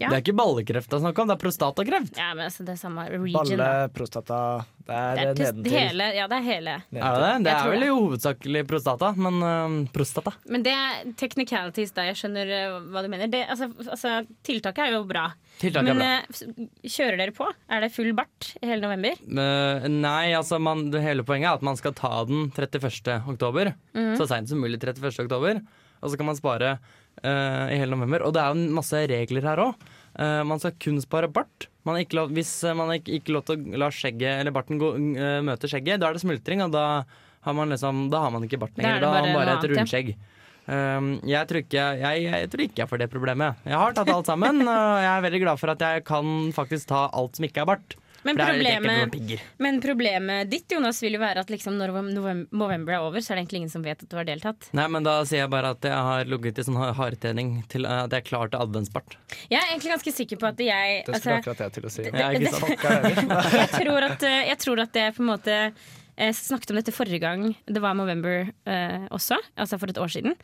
Ja. 0.00 0.08
Det 0.08 0.16
er 0.16 0.22
ikke 0.24 0.36
ballekreft 0.40 0.88
det 0.88 0.96
er 0.96 1.02
snakk 1.04 1.18
om, 1.20 1.28
det 1.28 1.34
er 1.36 1.40
prostatakreft. 1.42 2.16
Ja, 2.16 2.30
men 2.34 2.46
altså, 2.48 2.64
det 2.64 2.72
er 2.72 2.78
samme 2.80 3.02
region, 3.10 3.34
Balle, 3.36 3.56
da. 3.60 3.88
prostata 3.92 4.38
Det 4.86 4.94
er, 4.96 5.18
Det 5.18 5.24
er 5.26 5.34
nedentil. 5.52 5.74
hele, 5.76 6.06
ja, 6.16 6.26
det 6.32 6.36
er 6.38 6.46
hele. 6.46 6.74
Er 6.80 6.84
det 6.90 7.20
det? 7.20 7.34
Det 7.44 7.52
Jeg 7.52 7.60
er 7.60 7.70
vel 7.74 7.84
det. 7.84 7.90
hovedsakelig 7.94 8.62
prostata, 8.70 9.10
men 9.20 9.36
uh, 9.44 9.74
prostata. 9.92 10.32
Men 10.48 10.64
det 10.64 10.72
er 10.72 11.12
technicalities 11.20 11.92
da, 11.94 12.06
jeg 12.08 12.16
skjønner 12.18 12.50
eh, 12.56 12.78
hva 12.90 13.02
du 13.04 13.08
mener. 13.12 13.28
Det, 13.30 13.42
altså, 13.52 13.68
altså, 13.84 14.14
tiltaket 14.48 14.86
er 14.88 14.96
jo 14.96 15.02
bra. 15.10 15.26
Tiltaket 15.60 15.92
er 15.92 15.94
Men 15.94 16.00
bra. 16.00 16.08
Men 16.08 16.70
s- 16.80 16.96
kjører 16.96 17.20
dere 17.20 17.36
på? 17.36 17.50
Er 17.68 17.84
det 17.84 17.92
full 17.94 18.10
bart 18.16 18.54
i 18.62 18.66
hele 18.72 18.80
november? 18.88 19.20
Eh, 19.20 19.86
nei, 19.92 20.32
altså 20.32 20.58
man, 20.58 20.86
det 20.90 21.04
hele 21.04 21.22
poenget 21.28 21.50
er 21.52 21.60
at 21.60 21.66
man 21.68 21.76
skal 21.78 21.92
ta 21.92 22.24
den 22.24 22.48
31. 22.56 23.20
oktober. 23.34 23.74
Mhm. 23.94 24.16
Så 24.16 24.26
seint 24.32 24.48
som 24.48 24.58
mulig 24.64 24.80
31. 24.80 25.20
oktober. 25.28 25.60
Og 26.00 26.08
så 26.10 26.16
kan 26.16 26.26
man 26.32 26.38
spare 26.40 26.78
i 27.24 27.76
hele 27.80 27.92
november. 27.94 28.24
Og 28.26 28.32
det 28.34 28.42
er 28.42 28.54
jo 28.54 28.76
masse 28.76 29.02
regler 29.10 29.44
her 29.50 29.60
òg. 29.66 29.88
man 30.46 30.58
skal 30.62 30.72
kun 30.80 31.00
spare 31.02 31.28
bart. 31.28 31.70
Man 31.88 31.96
ikke 32.02 32.18
lov, 32.18 32.32
hvis 32.36 32.50
eh, 32.68 32.76
man 32.76 32.92
ikke, 32.92 33.20
ikke 33.20 33.34
lov 33.34 33.46
til 33.48 33.62
å 33.62 33.80
la 33.80 33.88
skjegget 33.94 34.42
eller 34.42 34.52
barten 34.52 34.80
gå, 34.80 34.92
eh, 35.16 35.38
møte 35.46 35.70
skjegget, 35.70 36.00
da 36.02 36.10
er 36.10 36.18
det 36.18 36.24
smultring, 36.24 36.64
og 36.66 36.74
da 36.74 36.84
har 37.46 37.56
man, 37.56 37.72
liksom, 37.72 38.08
da 38.12 38.26
har 38.26 38.34
man 38.34 38.44
ikke 38.44 38.60
bart 38.60 38.76
er 38.76 38.84
lenger. 38.84 39.06
Da 39.06 39.14
har 39.14 39.24
man 39.24 39.38
bare 39.38 39.56
et 39.56 39.68
rundskjegg. 39.72 40.12
Um, 40.70 41.14
jeg, 41.26 41.48
tror 41.48 41.62
ikke, 41.64 41.84
jeg, 41.98 42.24
jeg 42.26 42.48
tror 42.52 42.62
ikke 42.62 42.82
jeg 42.82 42.90
får 42.90 43.00
det 43.00 43.08
problemet. 43.10 43.62
Jeg 43.64 43.80
har 43.80 43.96
tatt 43.96 44.10
alt 44.12 44.28
sammen, 44.28 44.60
og 44.60 44.90
jeg 45.00 45.08
er 45.08 45.24
veldig 45.24 45.40
glad 45.46 45.62
for 45.62 45.72
at 45.72 45.82
jeg 45.82 46.04
kan 46.06 46.52
faktisk 46.54 46.90
ta 46.92 47.06
alt 47.16 47.40
som 47.40 47.48
ikke 47.48 47.64
er 47.64 47.70
bart. 47.72 47.96
Men 48.22 48.36
problemet, 48.36 49.40
men 49.56 49.80
problemet 49.80 50.50
ditt 50.50 50.72
Jonas, 50.72 51.00
vil 51.02 51.16
jo 51.16 51.20
være 51.22 51.44
at 51.44 51.50
liksom 51.52 51.76
når 51.78 51.92
november 52.52 52.94
er 52.96 53.04
over, 53.04 53.22
så 53.24 53.32
er 53.32 53.38
det 53.38 53.44
egentlig 53.44 53.62
ingen 53.62 53.72
som 53.72 53.84
vet 53.84 54.02
at 54.04 54.10
du 54.10 54.16
har 54.18 54.28
deltatt. 54.28 54.68
Nei, 54.76 54.86
men 54.92 55.06
da 55.06 55.20
sier 55.28 55.44
jeg 55.44 55.52
bare 55.52 55.72
at 55.76 55.86
jeg 55.88 56.08
har 56.10 56.28
ligget 56.28 56.60
i 56.60 56.66
sånn 56.66 56.80
hardtrening 56.98 57.54
til 57.72 57.88
eh, 57.88 58.02
at 58.04 58.12
jeg 58.12 58.24
er 58.24 58.28
klar 58.28 58.52
til 58.52 58.60
adventsbart. 58.66 59.16
Jeg 59.48 59.60
er 59.60 59.72
egentlig 59.72 59.94
ganske 59.94 60.14
sikker 60.18 60.40
på 60.40 60.50
at 60.50 60.60
jeg 60.64 61.00
Det 61.06 61.20
skulle 61.20 61.38
altså, 61.38 61.38
akkurat 61.38 61.64
jeg 61.64 61.76
til 61.76 61.88
å 61.88 61.94
si. 61.94 62.04
Det, 62.04 62.12
det, 62.12 62.26
det? 62.44 63.56
jeg, 63.62 63.72
tror 63.76 64.08
at, 64.10 64.28
eh, 64.28 64.42
jeg 64.50 64.62
tror 64.66 64.84
at 64.84 64.94
det 64.96 65.06
på 65.16 65.24
en 65.24 65.30
måte 65.32 65.56
Jeg 66.20 66.36
snakket 66.36 66.72
om 66.72 66.80
dette 66.80 66.92
forrige 66.92 67.22
gang 67.22 67.46
det 67.64 67.80
var 67.80 67.96
November 67.96 68.50
eh, 68.68 69.06
også, 69.08 69.38
altså 69.56 69.78
for 69.80 69.92
et 69.92 70.00
år 70.00 70.12
siden. 70.12 70.34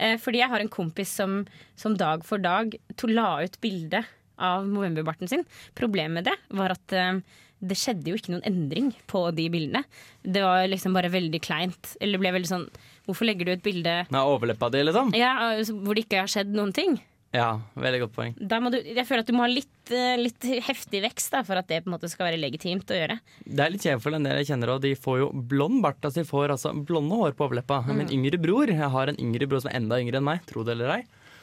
Eh, 0.00 0.16
fordi 0.18 0.40
jeg 0.42 0.50
har 0.50 0.62
en 0.62 0.72
kompis 0.72 1.12
som, 1.20 1.44
som 1.78 1.94
dag 1.94 2.24
for 2.26 2.42
dag 2.42 2.74
to 2.98 3.10
la 3.10 3.36
ut 3.44 3.60
bilde 3.62 4.02
av 4.40 4.66
Movember-barten 4.68 5.30
sin. 5.30 5.46
Problemet 5.78 6.20
med 6.20 6.28
det 6.30 6.36
var 6.58 6.74
at 6.74 6.96
eh, 6.96 7.20
det 7.60 7.76
skjedde 7.76 8.08
jo 8.08 8.16
ikke 8.16 8.32
noen 8.32 8.46
endring 8.48 8.88
på 9.10 9.26
de 9.36 9.46
bildene. 9.52 9.84
Det 10.24 10.42
var 10.44 10.64
liksom 10.70 10.96
bare 10.96 11.12
veldig 11.12 11.42
kleint. 11.44 11.94
Eller 12.00 12.16
det 12.16 12.24
ble 12.24 12.34
veldig 12.38 12.54
sånn 12.54 12.66
Hvorfor 13.08 13.26
legger 13.26 13.48
du 13.48 13.54
et 13.56 13.62
bilde 13.64 13.94
Med 14.12 14.20
overleppa 14.20 14.68
di, 14.70 14.84
liksom? 14.86 15.08
ja, 15.18 15.32
altså, 15.56 15.74
hvor 15.82 15.96
det 15.98 16.04
ikke 16.04 16.20
har 16.22 16.30
skjedd 16.30 16.52
noen 16.54 16.70
ting? 16.76 16.98
Ja, 17.34 17.60
veldig 17.78 18.00
godt 18.04 18.14
poeng. 18.16 18.32
Du, 18.38 18.76
jeg 18.82 19.06
føler 19.06 19.22
at 19.22 19.28
du 19.30 19.34
må 19.38 19.44
ha 19.44 19.50
litt, 19.50 19.92
eh, 19.94 20.16
litt 20.18 20.46
heftig 20.66 21.02
vekst 21.04 21.34
da, 21.34 21.44
for 21.46 21.60
at 21.60 21.68
det 21.70 21.84
på 21.84 21.90
en 21.90 21.94
måte 21.94 22.10
skal 22.10 22.26
være 22.26 22.40
legitimt 22.42 22.90
å 22.90 22.98
gjøre. 22.98 23.20
Det 23.46 23.62
er 23.62 23.70
litt 23.70 23.86
kjedelig 23.86 24.02
for 24.02 24.18
en 24.18 24.26
del 24.26 24.40
jeg 24.40 24.48
kjenner, 24.50 24.72
og 24.74 24.82
de 24.82 24.96
får 24.98 25.20
jo 25.20 25.28
blond 25.52 25.78
bart. 25.84 26.00
Altså 26.02 26.24
de 26.24 26.26
får 26.26 26.56
altså 26.56 26.72
blonde 26.74 27.20
hår 27.20 27.36
på 27.38 27.46
overleppa. 27.46 27.84
Mm. 27.86 27.92
Min 28.00 28.12
yngre 28.18 28.40
bror, 28.42 28.72
jeg 28.74 28.90
har 28.96 29.12
en 29.12 29.20
yngre 29.22 29.46
bror 29.50 29.62
som 29.62 29.70
er 29.70 29.78
enda 29.78 30.00
yngre 30.02 30.18
enn 30.18 30.26
meg, 30.26 30.42
tro 30.50 30.66
det 30.66 30.74
eller 30.74 30.96
ei. 30.96 31.00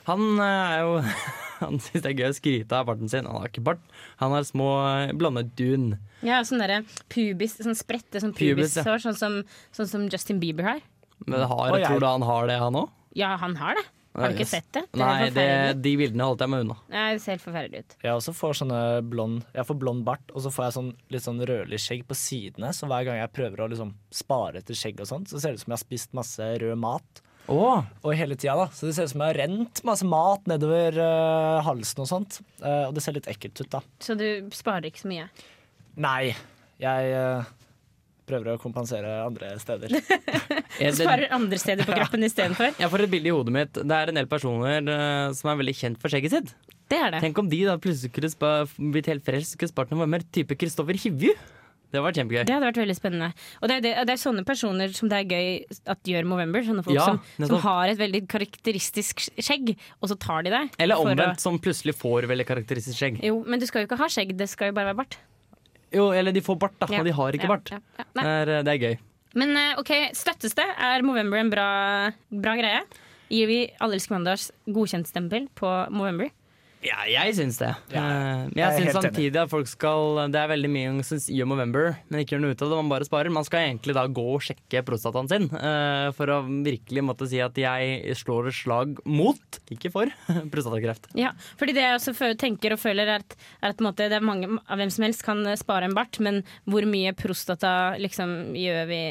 Han 0.08 0.40
eh, 0.40 0.78
er 0.78 0.80
jo 0.86 0.96
Han 1.64 1.80
syns 1.82 2.04
det 2.06 2.12
er 2.12 2.20
gøy 2.20 2.28
å 2.30 2.36
skryte 2.38 2.78
av 2.78 2.86
barten 2.86 3.10
sin. 3.10 3.26
Han 3.26 3.40
har 3.42 3.50
ikke 3.50 3.64
bart. 3.66 3.82
Han 4.22 4.36
har 4.36 4.44
små 4.46 4.68
blandet 5.18 5.18
blonde 5.18 5.44
dun. 5.58 5.88
Ja, 6.22 6.44
sånn 6.46 6.62
derre 6.62 6.84
pubis, 7.10 7.56
sånn 7.66 7.74
spredte 7.78 8.22
sånn 8.22 8.36
Pubis, 8.38 8.76
ja. 8.78 8.86
sånn, 9.02 9.18
som, 9.18 9.40
sånn 9.74 9.90
som 9.90 10.06
Justin 10.14 10.38
Bieber 10.44 10.68
har. 10.70 10.84
Men 11.26 11.42
har, 11.50 11.80
jeg- 11.80 11.90
tror 11.90 12.04
du 12.04 12.06
han 12.12 12.26
har 12.30 12.48
det, 12.52 12.60
han 12.62 12.78
òg? 12.78 12.92
Ja, 13.18 13.32
han 13.42 13.56
har 13.58 13.74
det. 13.80 13.88
Har 14.18 14.30
du 14.30 14.34
ikke 14.38 14.46
Yes. 14.48 14.50
sett 14.54 14.70
det? 14.74 14.82
Det 14.94 14.98
Nei, 14.98 15.30
det, 15.30 15.82
de 15.82 15.92
bildene 15.98 16.26
holdt 16.26 16.42
jeg 16.42 16.50
meg 16.50 16.64
unna. 16.66 16.78
Nei, 16.90 17.04
det 17.14 17.22
ser 17.22 17.36
helt 17.36 17.44
forferdelig 17.44 17.80
ut. 17.84 17.96
Jeg 18.02 18.14
også 18.18 18.34
får 18.34 18.56
sånne 18.62 18.80
blond 19.06 19.44
Jeg 19.54 19.66
får 19.70 19.78
blond 19.78 20.06
bart, 20.08 20.32
og 20.34 20.42
så 20.42 20.50
får 20.54 20.66
jeg 20.66 20.74
sånn, 20.78 20.90
litt 21.14 21.26
sånn 21.26 21.42
rødlig 21.46 21.78
skjegg 21.82 22.06
på 22.10 22.18
sidene. 22.18 22.70
Så 22.74 22.90
hver 22.90 23.06
gang 23.06 23.18
jeg 23.20 23.34
prøver 23.34 23.62
å 23.66 23.70
liksom 23.70 23.94
spare 24.10 24.58
etter 24.62 24.74
skjegg 24.78 25.02
og 25.02 25.10
sånt, 25.10 25.30
så 25.30 25.42
ser 25.42 25.54
det 25.54 25.60
ut 25.62 25.66
som 25.66 25.74
jeg 25.74 25.78
har 25.78 25.86
spist 25.86 26.14
masse 26.18 26.50
rød 26.64 26.78
mat. 26.82 27.22
Åh, 27.48 27.84
Og 28.04 28.16
hele 28.18 28.36
tida, 28.36 28.56
da. 28.60 28.68
Så 28.76 28.90
det 28.90 28.96
ser 28.98 29.08
ut 29.08 29.14
som 29.14 29.24
jeg 29.24 29.34
har 29.34 29.40
rent 29.46 29.84
masse 29.88 30.08
mat 30.08 30.50
nedover 30.50 30.98
uh, 31.00 31.64
halsen 31.68 32.04
og 32.04 32.10
sånt. 32.10 32.40
Uh, 32.62 32.90
og 32.90 32.98
det 32.98 33.04
ser 33.06 33.16
litt 33.16 33.30
ekkelt 33.32 33.62
ut, 33.64 33.70
da. 33.78 33.82
Så 34.04 34.18
du 34.20 34.28
sparer 34.56 34.90
ikke 34.90 35.06
så 35.06 35.12
mye. 35.12 35.30
Nei, 36.04 36.34
jeg 36.84 37.14
uh, 37.16 37.48
prøver 38.28 38.54
å 38.54 38.62
kompensere 38.62 39.20
andre 39.26 39.56
steder. 39.64 39.98
Du 40.78 40.94
Sparer 40.94 41.32
andre 41.34 41.58
steder 41.58 41.88
på 41.88 41.96
kroppen 41.98 42.22
istedenfor. 42.28 42.76
jeg 42.78 42.92
får 42.94 43.02
et 43.08 43.10
bilde 43.10 43.32
i 43.32 43.34
hodet 43.34 43.54
mitt. 43.56 43.78
Det 43.82 43.96
er 43.98 44.12
en 44.12 44.20
del 44.20 44.28
personer 44.30 44.92
som 45.34 45.50
er 45.50 45.58
veldig 45.58 45.74
kjent 45.74 45.98
for 45.98 46.14
skjegget 46.14 46.36
sitt. 46.36 46.52
Det 46.92 47.00
er 47.02 47.16
det. 47.16 47.22
Tenk 47.24 47.40
om 47.42 47.48
de 47.50 47.64
da 47.66 47.80
plutselig 47.82 48.12
skulle 48.36 48.92
blitt 48.94 49.10
helt 49.10 49.26
frelst 49.26 49.56
skulle 49.58 49.72
spart 49.72 49.90
noe 49.90 50.06
mer. 50.06 50.22
Type 50.36 50.54
Kristoffer 50.60 51.00
Hivju. 51.02 51.34
Det 51.94 52.02
var 52.04 52.12
kjempegøy. 52.12 52.42
Det 52.44 52.52
hadde 52.52 52.68
vært 52.68 52.80
veldig 52.82 52.96
spennende. 52.98 53.30
Og 53.62 53.70
det 53.72 53.76
er, 53.78 53.82
det, 53.86 53.92
det 54.10 54.14
er 54.18 54.20
sånne 54.20 54.44
personer 54.48 54.92
som 54.96 55.08
det 55.08 55.22
er 55.22 55.30
gøy 55.32 55.78
at 55.94 56.10
gjør 56.12 56.26
Movember. 56.28 56.66
Sånne 56.68 56.84
folk 56.84 56.98
Ja, 56.98 57.06
som, 57.08 57.48
som 57.48 57.62
har 57.64 57.94
et 57.94 58.00
veldig 58.02 58.22
karakteristisk 58.28 59.24
skjegg, 59.40 59.72
og 60.02 60.12
så 60.12 60.18
tar 60.20 60.44
de 60.44 60.52
det. 60.52 60.62
Eller 60.84 61.00
omvendt, 61.00 61.38
å- 61.40 61.46
som 61.48 61.60
plutselig 61.64 61.96
får 61.96 62.28
veldig 62.28 62.46
karakteristisk 62.50 62.98
skjegg. 63.00 63.22
Jo, 63.24 63.40
men 63.48 63.60
du 63.64 63.66
skal 63.70 63.86
jo 63.86 63.88
ikke 63.88 64.00
ha 64.04 64.10
skjegg, 64.12 64.36
det 64.38 64.50
skal 64.52 64.72
jo 64.74 64.76
bare 64.78 64.92
være 64.92 65.00
bart. 65.00 65.18
Jo, 65.96 66.10
eller 66.12 66.36
de 66.36 66.44
får 66.44 66.60
bart, 66.60 66.76
da, 66.84 66.88
Ja, 66.92 67.00
og 67.00 67.06
de 67.08 67.16
har 67.16 67.32
ikke 67.40 67.48
ja, 67.48 67.54
bart. 67.56 67.72
ja, 67.72 67.80
ja. 67.98 68.06
Det 68.20 68.26
er, 68.36 68.54
det 68.68 68.74
er 68.76 68.84
gøy. 68.84 68.98
Men 69.40 69.56
eh, 69.56 69.74
ok, 69.80 69.92
støttes 70.18 70.56
det? 70.60 70.66
Er 70.76 71.04
Movember 71.08 71.40
en 71.40 71.50
bra, 71.54 71.68
bra 72.32 72.56
greie? 72.60 72.82
Gir 73.32 73.48
vi 73.50 73.58
Alle 73.84 73.96
elsker 73.98 74.16
mandags 74.16 74.50
godkjentstempel 74.68 75.48
på 75.56 75.72
Movember? 75.92 76.30
Ja, 76.86 77.04
jeg 77.10 77.34
syns 77.38 77.58
det. 77.62 77.74
Ja, 77.94 78.08
Eh, 78.08 78.44
men 78.50 78.58
jeg 78.58 78.68
jeg 78.68 78.84
syns 78.84 78.98
samtidig 78.98 79.40
at 79.42 79.52
folk 79.52 79.70
skal 79.70 80.20
Det 80.32 80.40
er 80.40 80.52
veldig 80.52 80.70
mye 80.72 81.06
som 81.06 81.20
gjør 81.20 81.50
Movember, 81.50 81.88
men 82.10 82.22
ikke 82.22 82.36
gjør 82.36 82.44
noe 82.44 82.56
ut 82.56 82.64
av 82.64 82.72
det. 82.72 82.80
Man 82.80 82.92
bare 82.92 83.08
sparer. 83.08 83.34
Man 83.34 83.48
skal 83.48 83.66
egentlig 83.66 83.96
da 83.98 84.06
gå 84.08 84.26
og 84.36 84.44
sjekke 84.46 84.84
prostataen 84.88 85.30
sin 85.32 85.48
uh, 85.54 86.10
for 86.18 86.32
å 86.34 86.40
virkelig 86.46 87.04
måtte 87.06 87.28
si 87.30 87.40
at 87.44 87.58
jeg 87.58 88.16
slår 88.20 88.50
et 88.52 88.58
slag 88.58 89.02
mot, 89.08 89.60
ikke 89.74 89.92
for, 89.94 90.12
prostatakreft. 90.54 91.10
Ja, 91.18 91.34
fordi 91.60 91.76
det 91.78 91.86
jeg 91.86 92.00
også 92.00 92.32
tenker 92.40 92.76
og 92.76 92.82
føler 92.82 93.08
er 93.08 93.24
at, 93.24 93.38
er 93.62 93.74
at 93.74 93.84
måte, 93.84 94.10
det 94.12 94.20
er 94.20 94.26
mange 94.26 94.50
av 94.60 94.80
hvem 94.80 94.92
som 94.94 95.08
helst 95.08 95.26
kan 95.26 95.44
eh, 95.48 95.58
spare 95.60 95.90
en 95.90 95.96
bart, 95.98 96.20
men 96.24 96.42
hvor 96.70 96.86
mye 96.90 97.14
prostata 97.18 97.98
liksom 98.02 98.56
gjør 98.58 98.90
vi, 98.90 99.02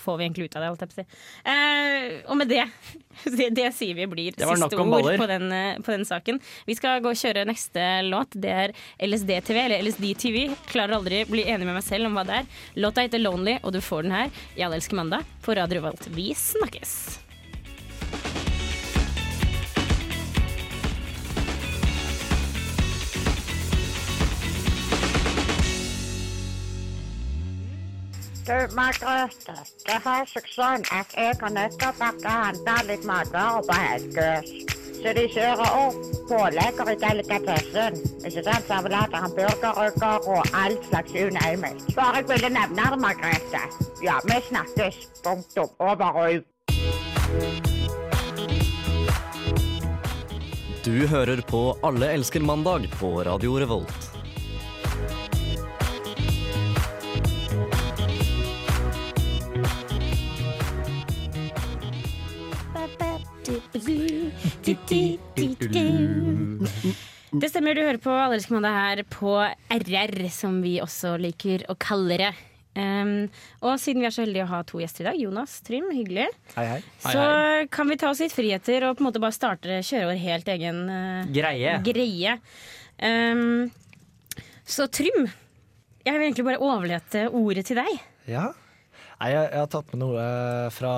får 0.00 0.18
vi 0.18 0.28
egentlig 0.28 0.48
ut 0.50 0.58
av 0.58 0.64
det, 0.64 0.72
holdt 0.72 0.84
jeg 0.84 0.92
på 0.92 0.98
å 0.98 1.00
si. 1.00 1.20
Uh, 1.46 2.08
og 2.30 2.40
med 2.40 2.52
det, 2.52 2.66
det, 3.38 3.50
det 3.56 3.68
sier 3.76 3.98
vi 3.98 4.08
blir 4.10 4.36
siste 4.36 4.80
ord 4.80 5.12
på 5.20 5.30
den, 5.30 5.48
på 5.84 5.94
den 5.94 6.06
saken. 6.08 6.40
Vi 6.68 6.76
skal 6.78 6.89
gå 6.98 7.14
og 7.14 7.22
kjøre 7.22 7.46
neste 7.48 7.86
låt. 8.08 8.34
Det 8.34 8.52
er 8.64 8.74
LSD-TV, 9.06 9.62
eller 9.64 9.86
LSD-TV. 9.86 10.42
Klarer 10.70 10.98
aldri 10.98 11.22
å 11.24 11.30
bli 11.30 11.46
enig 11.46 11.68
med 11.68 11.78
meg 11.78 11.86
selv 11.86 12.10
om 12.10 12.18
hva 12.18 12.26
det 12.26 12.42
er. 12.42 12.52
Låta 12.82 13.06
heter 13.06 13.22
Lonely, 13.22 13.58
og 13.62 13.74
du 13.76 13.80
får 13.84 14.06
den 14.08 14.18
her 14.18 14.44
i 14.56 14.66
Alle 14.66 14.80
elsker 14.80 14.98
mandag 14.98 15.26
på 15.44 15.56
Radio 15.58 15.80
Revolt. 15.80 16.10
Vi 16.16 16.32
snakkes! 16.34 17.20
Du, 28.50 28.74
Margrethe, 28.74 29.54
det 29.86 29.98
har 30.02 30.24
seg 30.26 30.48
sånn 30.50 30.82
at 30.90 31.12
jeg 31.14 31.38
har 31.38 31.52
nettopp 31.54 32.00
vært 32.02 32.24
og 32.24 32.32
handla 32.48 32.76
litt 32.88 33.06
matvarer 33.06 33.62
på 33.68 33.80
Helgøs. 33.84 34.79
Så 35.00 35.12
de 35.16 35.22
kjører 35.32 35.70
opp 35.80 36.00
pålegger 36.28 36.90
i 36.92 36.96
delikatessen. 37.00 37.96
Ikke 38.20 38.42
sant? 38.44 38.66
Servelater, 38.68 39.24
hamburgerrygger 39.24 40.28
og 40.34 40.52
alt 40.62 40.84
slags 40.90 41.16
unøymelt. 41.16 41.86
Bare 41.96 42.20
jeg 42.20 42.28
ville 42.28 42.52
nevne 42.58 42.90
det, 42.92 43.00
Margrethe. 43.06 43.64
Ja, 44.04 44.20
vi 44.28 44.38
snakkes. 44.50 45.00
Punktum. 45.24 45.72
Over 45.80 46.20
og. 46.24 46.44
Du 50.84 51.06
hører 51.06 51.40
på 51.48 51.64
Alle 51.84 52.12
elsker 52.18 52.44
mandag 52.44 52.88
på 53.00 53.16
Radio 53.24 53.56
Revolt. 53.60 54.19
Det 67.30 67.48
stemmer, 67.50 67.74
du 67.76 67.82
hører 67.84 68.00
på 68.02 68.10
Alle 68.10 68.38
elsker 68.38 68.56
mandag 68.56 68.74
her 68.74 69.02
på 69.10 69.34
RR, 69.70 70.16
som 70.34 70.58
vi 70.64 70.80
også 70.82 71.14
liker 71.20 71.66
å 71.70 71.76
kalle 71.78 72.18
det. 72.20 72.30
Um, 72.70 73.26
og 73.66 73.80
siden 73.82 73.98
vi 74.02 74.06
er 74.06 74.14
så 74.14 74.22
heldige 74.22 74.44
å 74.46 74.50
ha 74.52 74.60
to 74.66 74.78
gjester 74.78 75.02
i 75.02 75.08
dag, 75.08 75.18
Jonas 75.18 75.56
Trym, 75.66 75.88
hyggelig, 75.90 76.28
Hei, 76.54 76.66
hei. 76.68 76.78
Hei, 77.02 77.14
så 77.16 77.24
kan 77.74 77.90
vi 77.90 77.96
ta 77.98 78.12
oss 78.12 78.22
litt 78.22 78.34
friheter 78.34 78.86
og 78.86 78.94
på 78.94 79.02
en 79.02 79.08
måte 79.08 79.22
bare 79.22 79.34
starte 79.34 79.80
kjøre 79.82 80.12
vår 80.12 80.20
helt 80.22 80.50
egen 80.54 80.78
uh, 80.86 81.26
Greie. 81.34 81.74
greie. 81.86 82.36
Um, 83.02 83.72
så 84.62 84.86
Trym, 84.86 85.26
jeg 86.06 86.14
vil 86.14 86.28
egentlig 86.28 86.46
bare 86.46 86.62
overlate 86.62 87.26
ordet 87.34 87.66
til 87.70 87.82
deg. 87.82 87.90
Ja. 88.30 88.50
Nei, 89.20 89.34
jeg, 89.34 89.48
jeg 89.52 89.60
har 89.60 89.68
tatt 89.68 89.90
med 89.92 90.00
noe 90.00 90.26
fra 90.72 90.92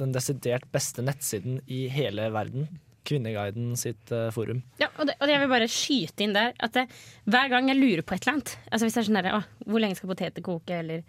den 0.00 0.10
desidert 0.12 0.66
beste 0.74 1.04
nettsiden 1.04 1.62
i 1.72 1.86
hele 1.92 2.26
verden. 2.34 2.66
Kvinneguiden 3.08 3.72
sitt 3.80 4.12
uh, 4.14 4.28
forum. 4.34 4.60
Ja, 4.78 4.90
og, 4.92 5.08
det, 5.08 5.16
og 5.18 5.30
jeg 5.32 5.40
vil 5.42 5.50
bare 5.50 5.70
skyte 5.72 6.22
inn 6.22 6.36
der 6.36 6.52
at 6.62 6.76
det, 6.76 6.84
hver 7.24 7.48
gang 7.50 7.70
jeg 7.72 7.80
lurer 7.80 8.04
på 8.06 8.14
et 8.14 8.22
eller 8.22 8.36
annet 8.36 8.52
Altså 8.68 8.86
Hvis 8.86 8.94
det 8.94 9.00
er 9.00 9.08
sånn 9.08 9.18
der, 9.18 9.48
Hvor 9.66 9.82
lenge 9.82 9.98
skal 9.98 10.12
poteter 10.12 10.44
koke, 10.46 10.76
eller 10.84 11.02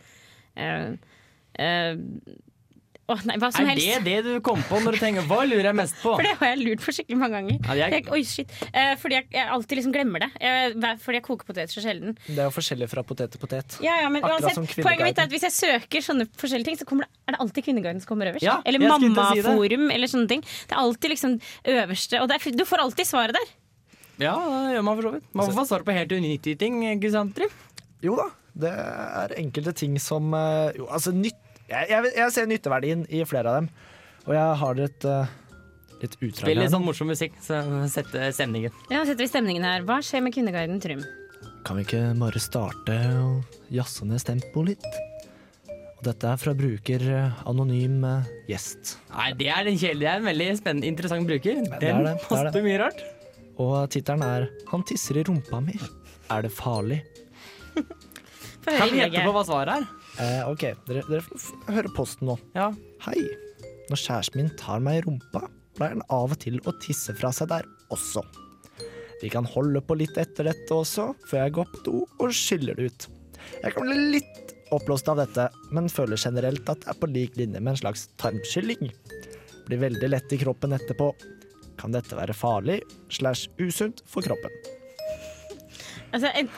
uh, 0.58 0.96
eh, 1.62 1.92
Å, 3.04 3.18
nei, 3.28 3.36
hva 3.36 3.50
som 3.52 3.66
Er 3.66 3.74
helst. 3.74 3.84
det 4.06 4.24
det 4.24 4.24
du 4.24 4.40
kom 4.40 4.62
på 4.64 4.78
når 4.80 4.96
du 4.96 5.00
tenker 5.02 5.26
hva 5.28 5.42
lurer 5.44 5.68
jeg 5.68 5.76
mest 5.76 5.98
på? 6.00 6.14
For 6.16 6.24
det 6.24 6.38
har 6.40 6.54
jeg 6.54 6.60
lurt 6.64 6.80
på 6.86 6.94
skikkelig 6.96 7.18
mange 7.20 7.36
ganger. 7.36 7.58
Ja, 7.68 7.74
jeg- 7.76 7.92
Jeg, 7.98 8.06
oi, 8.16 8.22
shit. 8.24 8.50
Eh, 8.72 8.94
fordi 9.02 9.18
jeg, 9.18 9.26
jeg 9.34 9.48
alltid 9.52 9.78
liksom 9.78 9.92
glemmer 9.92 10.20
det. 10.24 10.30
Jeg, 10.40 10.78
fordi 11.04 11.20
jeg 11.20 11.26
koker 11.26 11.46
poteter 11.50 11.68
så 11.74 11.84
sjelden. 11.84 12.16
Det 12.30 12.38
er 12.40 12.48
jo 12.48 12.54
forskjellig 12.56 12.88
fra 12.94 13.04
potet 13.04 13.32
til 13.36 13.42
potet. 13.44 13.76
Ja, 13.84 13.98
ja, 14.06 14.08
men 14.10 14.24
uansett, 14.24 14.56
Poenget 14.80 15.04
mitt 15.04 15.20
er 15.20 15.28
at 15.28 15.36
hvis 15.36 15.44
jeg 15.50 15.52
søker 15.52 16.00
sånne 16.08 16.30
forskjellige 16.40 16.70
ting, 16.72 16.78
så 16.80 16.88
det, 16.88 17.10
er 17.28 17.36
det 17.36 17.42
alltid 17.44 17.66
Kvinneguiden 17.68 18.00
som 18.00 18.08
kommer 18.14 18.32
øverst. 18.32 18.48
Ja, 18.48 18.62
eller 18.66 18.80
å 18.80 18.96
si. 19.00 19.10
Mammaforum, 19.12 19.92
eller 19.92 20.08
sånne 20.08 20.30
ting. 20.32 20.42
Det 20.42 20.72
er 20.72 20.80
alltid 20.80 21.10
liksom 21.18 21.36
øverste. 21.76 22.22
Og 22.24 22.32
det 22.32 22.40
er, 22.40 22.56
du 22.56 22.64
får 22.66 22.86
alltid 22.88 23.06
svaret 23.12 23.36
der. 23.36 23.52
Ja, 24.24 24.38
det 24.40 24.78
gjør 24.78 24.84
man 24.88 24.96
for 24.96 25.10
så 25.10 25.14
vidt. 25.18 25.28
Man 25.36 25.52
får 25.52 25.68
svar 25.68 25.84
på 25.84 25.92
helt 26.00 26.12
unyttige 26.16 26.58
ting. 26.58 26.80
Ikke 26.88 27.12
sant, 27.12 27.36
Trym? 27.36 27.52
Jo 28.04 28.16
da, 28.16 28.30
det 28.56 28.72
er 28.72 29.36
enkelte 29.44 29.74
ting 29.76 30.00
som 30.00 30.34
eh, 30.38 30.72
Jo, 30.78 30.88
altså 30.92 31.12
nytt 31.16 31.40
jeg, 31.70 31.90
jeg, 31.90 32.12
jeg 32.18 32.34
ser 32.36 32.50
nytteverdien 32.50 33.06
i 33.10 33.24
flere 33.28 33.52
av 33.52 33.62
dem. 33.62 33.70
Og 34.28 34.36
jeg 34.36 34.60
har 34.62 34.80
et 34.86 35.08
uh, 35.10 35.32
litt 36.04 36.16
utdrag 36.20 36.44
Spill 36.44 36.60
litt 36.62 36.72
sånn 36.74 36.86
morsom 36.86 37.10
musikk, 37.12 37.36
så 37.44 37.62
setter 37.92 38.32
stemningen. 38.36 38.76
Ja, 38.92 39.04
setter 39.08 39.24
vi 39.26 39.32
stemningen 39.32 39.66
her. 39.68 39.84
Hva 39.88 40.00
skjer 40.04 40.24
med 40.26 40.36
Kvinneguiden, 40.36 40.80
Trym? 40.84 41.04
Kan 41.64 41.80
vi 41.80 41.86
ikke 41.88 42.04
bare 42.20 42.40
starte 42.44 42.96
og 43.22 43.58
jazze 43.72 44.08
ned 44.08 44.24
tempoet 44.28 44.74
litt? 44.74 44.88
Og 45.98 46.04
dette 46.10 46.28
er 46.28 46.40
fra 46.40 46.52
bruker 46.60 47.04
eh, 47.08 47.42
anonym 47.48 48.04
eh, 48.08 48.32
gjest. 48.52 48.98
Nei, 49.14 49.30
det 49.40 49.48
er 49.56 49.70
en 49.72 49.80
kjedelig, 49.80 50.04
det 50.04 50.12
er 50.12 50.20
en 50.20 50.28
veldig 50.28 50.48
spennende, 50.60 50.90
interessant 50.92 51.28
bruker. 51.30 51.62
det 51.64 51.78
er 51.80 51.84
Den 51.86 52.04
det, 52.04 52.16
det 52.28 52.40
er 52.42 52.50
det. 52.52 52.64
mye 52.68 52.80
rart. 52.84 53.04
Og 53.64 53.76
tittelen 53.94 54.24
er 54.26 54.50
'Han 54.72 54.84
tisser 54.84 55.20
i 55.22 55.24
rumpa 55.24 55.62
mi'. 55.64 55.80
Er 56.32 56.42
det 56.42 56.52
farlig? 56.52 57.04
Kan 58.66 58.90
vi 58.90 59.00
gjette 59.00 59.24
på 59.24 59.32
hva 59.36 59.44
svaret 59.48 59.80
er? 59.80 60.03
Eh, 60.22 60.44
ok, 60.46 60.64
dere, 60.88 61.02
dere 61.10 61.24
får 61.26 61.74
høre 61.74 61.92
posten 61.96 62.30
nå. 62.30 62.38
Ja. 62.54 62.70
Hei. 63.08 63.18
Når 63.90 64.00
kjæresten 64.00 64.40
min 64.42 64.52
tar 64.60 64.84
meg 64.84 65.00
i 65.00 65.04
rumpa, 65.08 65.48
pleier 65.78 65.98
han 65.98 66.06
av 66.14 66.36
og 66.36 66.40
til 66.44 66.60
å 66.70 66.74
tisse 66.84 67.16
fra 67.18 67.32
seg 67.36 67.50
der 67.52 67.66
også. 67.94 68.22
Vi 69.24 69.32
kan 69.32 69.48
holde 69.48 69.82
på 69.82 69.98
litt 69.98 70.18
etter 70.20 70.50
dette 70.50 70.76
også, 70.76 71.14
før 71.30 71.46
jeg 71.46 71.56
går 71.58 71.70
på 71.72 71.84
do 71.88 72.00
og 72.06 72.34
skyller 72.36 72.78
det 72.78 72.90
ut. 72.92 73.08
Jeg 73.64 73.76
kan 73.76 73.88
bli 73.88 74.18
litt 74.18 74.54
oppblåst 74.74 75.10
av 75.12 75.20
dette, 75.22 75.48
men 75.74 75.90
føler 75.92 76.20
generelt 76.20 76.70
at 76.72 76.86
jeg 76.86 76.94
er 76.94 77.00
på 77.02 77.10
lik 77.12 77.38
linje 77.40 77.62
med 77.62 77.74
en 77.74 77.82
slags 77.84 78.08
tarmskylling. 78.22 78.92
Blir 79.68 79.82
veldig 79.82 80.10
lett 80.12 80.36
i 80.36 80.40
kroppen 80.42 80.76
etterpå. 80.76 81.10
Kan 81.80 81.96
dette 81.96 82.18
være 82.18 82.36
farlig 82.38 82.82
slash 83.14 83.50
usunt 83.62 84.04
for 84.10 84.26
kroppen? 84.26 84.54
Altså, 86.14 86.30
en, 86.38 86.50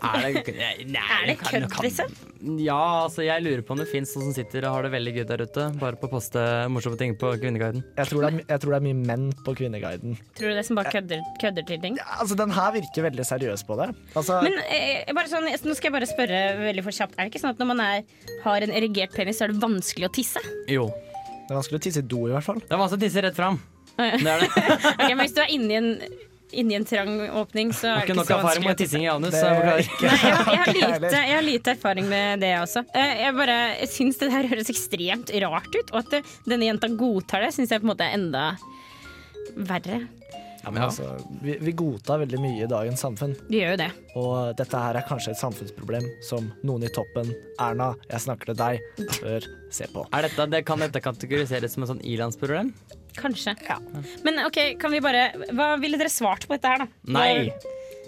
Er 0.00 0.24
det, 0.24 0.54
nei, 0.94 1.04
Er 1.04 1.26
det 1.28 1.38
kødd, 1.44 1.76
liksom? 1.84 2.14
Ja, 2.40 3.04
altså 3.04 3.24
jeg 3.26 3.42
lurer 3.44 3.60
på 3.66 3.74
om 3.74 3.80
det 3.82 3.86
fins 3.90 4.14
noen 4.16 4.30
som 4.30 4.36
sitter 4.36 4.64
og 4.64 4.76
har 4.78 4.86
det 4.86 4.90
veldig 4.94 5.12
gøy 5.18 5.24
der 5.28 5.42
ute. 5.44 5.66
Bare 5.80 5.98
på 6.00 6.08
å 6.08 6.12
poste 6.14 6.40
morsomme 6.72 6.96
ting 7.00 7.12
på 7.20 7.32
Kvinneguiden. 7.42 7.82
Jeg 7.98 8.08
tror, 8.08 8.24
det 8.24 8.30
er, 8.30 8.44
jeg 8.54 8.62
tror 8.62 8.72
det 8.74 8.78
er 8.78 8.86
mye 8.86 8.98
menn 9.10 9.26
på 9.44 9.54
Kvinneguiden. 9.58 10.16
tror 10.38 10.48
du 10.48 10.56
det 10.56 10.62
er 10.62 10.68
som 10.70 10.80
bare 10.80 10.92
kødder, 10.94 11.26
kødder 11.42 11.66
til 11.68 11.82
ting? 11.84 11.98
Ja, 12.00 12.06
altså, 12.24 12.38
den 12.40 12.54
her 12.56 12.72
virker 12.78 13.06
veldig 13.10 13.26
seriøs 13.28 13.66
på 13.68 13.76
det. 13.82 13.90
Altså, 14.16 14.38
Men 14.46 14.56
eh, 14.64 15.12
bare 15.16 15.28
sånn, 15.32 15.50
nå 15.50 15.76
skal 15.76 15.90
jeg 15.90 15.96
bare 15.98 16.08
spørre 16.08 16.40
veldig 16.62 16.86
for 16.88 16.96
kjapt. 17.02 17.18
Er 17.18 17.26
det 17.28 17.34
ikke 17.34 17.44
sånn 17.44 17.52
at 17.52 17.60
når 17.60 17.70
man 17.74 17.84
er, 17.84 18.08
har 18.46 18.66
en 18.68 18.72
erigert 18.80 19.12
penis, 19.16 19.40
så 19.40 19.46
er 19.46 19.52
det 19.54 19.60
vanskelig 19.60 20.08
å 20.08 20.14
tisse? 20.16 20.42
Jo. 20.70 20.88
det 21.44 21.52
er 21.52 21.60
vanskelig 21.60 21.82
å 21.82 21.84
tisse 21.90 22.04
i 22.04 22.08
do, 22.14 22.24
i 22.30 22.34
hvert 22.38 22.48
fall. 22.48 22.64
Det 22.64 22.72
er 22.72 22.80
vanskelig 22.80 23.02
å 23.02 23.04
tisse 23.04 23.26
rett 23.28 23.36
fram. 23.36 23.60
Det 24.00 24.32
er 24.32 24.44
det. 24.46 24.50
Ok, 24.96 25.08
men 25.12 25.24
hvis 25.26 25.36
du 25.36 25.42
er 25.44 25.52
inni 25.52 25.76
en, 25.76 25.90
inni 26.52 26.74
en 26.78 26.84
trang 26.88 27.12
åpning, 27.40 27.72
så 27.76 27.92
er 27.92 28.00
det 28.00 28.02
ikke 28.02 28.10
ikke 28.10 28.18
nok 28.20 28.28
så 28.30 28.36
erfaring 28.36 28.44
vanskelig 28.46 28.68
med 28.70 28.80
tissing 28.82 29.04
i 29.04 29.10
anus. 29.12 29.34
Så 29.34 29.42
jeg 29.46 29.56
er 29.56 29.80
beklager. 29.80 30.04
Nei, 30.04 30.20
jeg, 30.20 30.36
jeg, 30.50 30.60
har 30.60 31.00
lite, 31.04 31.12
jeg 31.16 31.36
har 31.38 31.46
lite 31.46 31.74
erfaring 31.76 32.08
med 32.10 32.44
det 32.44 32.52
også. 32.60 32.84
Eh, 32.94 33.16
Jeg 33.24 33.36
bare 33.40 33.58
syns 33.90 34.20
det 34.22 34.30
her 34.34 34.48
høres 34.52 34.72
ekstremt 34.72 35.34
rart 35.46 35.74
ut, 35.76 35.92
og 35.92 35.98
at 36.04 36.14
det, 36.16 36.22
denne 36.48 36.70
jenta 36.70 36.90
godtar 36.92 37.46
det, 37.46 37.52
syns 37.56 37.74
jeg 37.74 37.82
på 37.82 37.88
en 37.88 37.92
måte 37.94 38.08
er 38.08 38.16
enda 38.18 38.46
verre. 39.56 40.00
Ja, 40.60 40.68
men 40.70 40.82
altså, 40.84 41.14
vi, 41.40 41.54
vi 41.64 41.72
godtar 41.72 42.20
veldig 42.20 42.38
mye 42.42 42.64
i 42.66 42.68
dagens 42.68 43.00
samfunn. 43.00 43.32
Vi 43.48 43.62
gjør 43.62 43.70
jo 43.72 43.78
det. 43.80 43.86
Og 44.20 44.34
dette 44.58 44.80
her 44.82 44.98
er 45.00 45.06
kanskje 45.08 45.32
et 45.32 45.40
samfunnsproblem 45.40 46.04
som 46.26 46.50
noen 46.68 46.84
i 46.84 46.90
toppen, 46.92 47.30
Erna, 47.56 47.94
jeg 48.10 48.26
snakker 48.26 48.50
til 48.52 48.58
deg, 48.60 48.82
bør 49.22 49.46
se 49.72 49.88
på. 49.88 50.04
Er 50.12 50.28
dette, 50.28 50.46
det, 50.52 50.60
kan 50.68 50.82
dette 50.84 51.00
kategoriseres 51.00 51.72
som 51.72 51.86
et 51.86 51.92
sånn 51.94 52.04
ilandsproblem? 52.04 52.74
Kanskje. 53.18 53.54
Men 54.24 54.42
ok, 54.46 54.58
kan 54.80 54.92
vi 54.94 55.00
bare 55.02 55.30
Hva 55.50 55.72
ville 55.80 55.98
dere 56.00 56.12
svart 56.12 56.46
på 56.46 56.54
dette 56.56 56.70
her, 56.70 56.84
da? 56.84 56.88
Nei. 57.16 57.50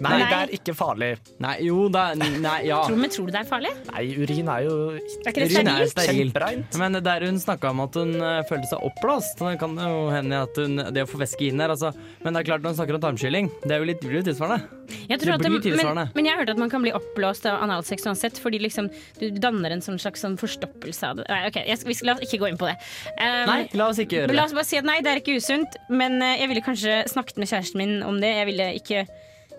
Nei, 0.01 0.11
Nei. 0.17 0.25
det 0.25 0.37
er 0.39 0.51
ikke 0.57 0.73
farlig. 0.73 1.11
Nei, 1.43 1.53
jo, 1.67 1.83
da 1.93 2.05
Nei, 2.17 2.55
ja. 2.65 2.79
Tror, 2.87 2.97
men 2.97 3.11
tror 3.13 3.27
du 3.29 3.33
det 3.35 3.41
er 3.43 3.49
farlig? 3.49 3.71
Nei, 3.91 4.03
urin 4.17 4.49
er 4.49 4.63
jo 4.65 4.77
Er 4.95 5.29
ikke 5.29 5.43
det 5.43 5.49
Urin 5.53 5.69
er 5.69 6.07
kjempereint. 6.09 6.77
Men 6.81 6.97
der 7.05 7.25
hun 7.27 7.37
snakka 7.41 7.69
om 7.73 7.83
at 7.85 7.97
hun 7.99 8.15
eh, 8.17 8.39
følte 8.49 8.71
seg 8.71 8.85
oppblåst. 8.89 9.37
Det 9.43 9.59
kan 9.61 9.77
jo 9.77 10.07
hende 10.13 10.39
at 10.47 10.57
hun, 10.57 10.81
det 10.95 11.05
å 11.05 11.09
få 11.09 11.21
væske 11.21 11.45
inn 11.49 11.61
der, 11.61 11.73
altså. 11.75 11.93
Men 12.23 12.33
det 12.33 12.41
er 12.41 12.49
klart 12.49 12.65
når 12.65 12.73
hun 12.73 12.79
snakker 12.81 12.97
om 12.97 13.03
tarmskylling, 13.05 13.51
det 13.67 13.75
er 13.75 13.83
jo 13.83 13.89
litt, 13.91 14.01
blir 14.01 14.21
jo 14.21 14.25
tilsvarende. 14.31 14.81
Jeg 15.09 15.19
tror 15.21 15.31
Det 15.31 15.35
at 15.35 15.43
blir 15.45 15.53
men, 15.53 15.63
tilsvarende. 15.67 16.05
men 16.15 16.25
jeg 16.27 16.33
har 16.35 16.41
hørt 16.43 16.51
at 16.53 16.59
man 16.61 16.71
kan 16.73 16.83
bli 16.83 16.91
oppblåst 16.95 17.45
av 17.49 17.61
analsex 17.65 18.05
uansett, 18.09 18.39
fordi 18.41 18.59
liksom 18.63 18.89
du 19.21 19.29
danner 19.41 19.73
en 19.75 19.81
sånn 19.83 19.99
slags 20.01 20.23
sånn 20.25 20.35
forstoppelse 20.41 21.09
av 21.09 21.21
det. 21.21 21.27
Nei, 21.31 21.41
ok, 21.49 21.59
jeg, 21.69 21.81
vi 21.87 21.95
skal 21.97 22.11
la 22.11 22.15
oss 22.17 22.25
ikke 22.27 22.41
gå 22.43 22.49
inn 22.51 22.59
på 22.59 22.67
det. 22.69 22.75
Um, 23.17 23.43
Nei, 23.49 23.59
la 23.77 23.89
oss 23.93 24.01
ikke 24.03 24.19
gjøre 24.21 24.31
Men 24.33 24.39
la 24.39 24.45
det. 24.45 24.49
oss 24.51 24.57
bare 24.59 24.69
si 24.69 24.79
at 24.81 24.87
nei, 24.89 24.97
det 25.05 25.13
er 25.13 25.21
ikke 25.23 25.37
usunt, 25.39 25.77
men 25.93 26.17
eh, 26.21 26.35
jeg 26.41 26.51
ville 26.51 26.65
kanskje 26.65 26.97
snakket 27.13 27.39
med 27.41 27.51
kjæresten 27.51 27.81
min 27.83 27.95
om 28.07 28.19
det. 28.23 28.33
Jeg 28.39 28.49
ville 28.51 28.69
ikke, 28.79 29.05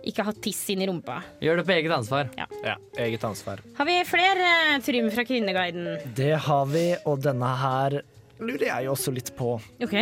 ikke 0.08 0.24
ha 0.26 0.34
tiss 0.44 0.62
inn 0.72 0.82
i 0.84 0.88
rumpa. 0.88 1.20
Gjør 1.42 1.60
det 1.60 1.66
på 1.68 1.74
eget 1.76 1.94
ansvar. 1.96 2.30
Ja, 2.38 2.76
eget 3.00 3.24
ansvar. 3.26 3.62
Har 3.78 3.88
vi 3.88 3.96
flere 4.08 4.50
uh, 4.74 4.78
Trym 4.84 5.10
fra 5.14 5.24
Kvinneguiden? 5.26 5.88
Det 6.16 6.34
har 6.46 6.68
vi, 6.70 6.86
og 7.08 7.22
denne 7.24 7.50
her 7.60 8.00
lurer 8.44 8.66
jeg 8.68 8.86
jo 8.86 8.94
også 8.94 9.14
litt 9.14 9.32
på. 9.38 9.56
Ok. 9.84 9.96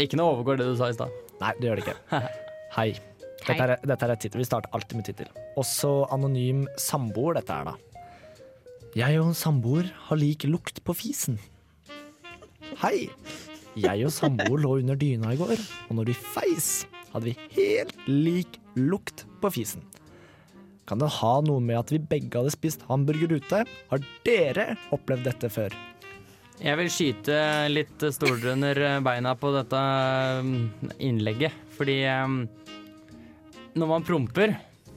Ikke 0.00 0.18
noe 0.18 0.34
overgår 0.34 0.60
det 0.60 0.68
du 0.70 0.76
sa 0.78 0.90
i 0.90 0.96
stad. 0.96 1.12
Nei, 1.40 1.52
det 1.60 1.68
gjør 1.68 1.80
det 1.80 1.86
ikke. 1.86 2.22
Hei. 2.78 2.88
Dette 3.44 3.64
er, 3.66 3.74
dette 3.84 4.06
er 4.06 4.12
et 4.14 4.22
tittel. 4.24 4.40
Vi 4.40 4.48
starter 4.48 4.72
alltid 4.76 4.98
med 4.98 5.08
tittel. 5.08 5.32
Også 5.60 5.90
anonym 6.14 6.64
samboer, 6.80 7.36
dette 7.38 7.58
er 7.58 7.68
da. 7.68 7.74
Jeg 8.94 9.18
og 9.20 9.32
en 9.32 9.36
samboer 9.36 9.90
har 10.06 10.18
lik 10.20 10.46
lukt 10.48 10.80
på 10.86 10.94
fisen. 10.96 11.36
Hei. 12.80 13.10
Jeg 13.74 14.06
og 14.06 14.12
samboer 14.14 14.60
lå 14.62 14.76
under 14.80 14.98
dyna 14.98 15.34
i 15.34 15.38
går, 15.38 15.58
og 15.88 15.96
når 15.98 16.12
de 16.12 16.14
feis, 16.14 16.68
hadde 17.14 17.30
vi 17.30 17.36
helt 17.56 17.94
lik 18.10 18.58
lukt 18.76 19.24
på 19.40 19.52
fisen. 19.54 19.84
Kan 20.84 21.00
det 21.00 21.08
ha 21.22 21.34
noe 21.46 21.62
med 21.64 21.78
at 21.80 21.94
vi 21.94 22.02
begge 22.02 22.36
hadde 22.36 22.52
spist 22.52 22.84
hamburger 22.90 23.38
ute? 23.38 23.62
Har 23.64 24.04
dere 24.26 24.74
opplevd 24.92 25.24
dette 25.30 25.48
før? 25.52 25.72
Jeg 26.60 26.78
vil 26.78 26.90
skyte 26.92 27.38
litt 27.72 28.04
stoler 28.14 28.52
under 28.52 28.82
beina 29.02 29.32
på 29.38 29.50
dette 29.56 29.80
um, 30.44 30.52
innlegget, 31.02 31.56
fordi 31.74 31.96
um, 32.12 32.44
når 33.74 33.90
man 33.90 34.06
promper, 34.06 34.54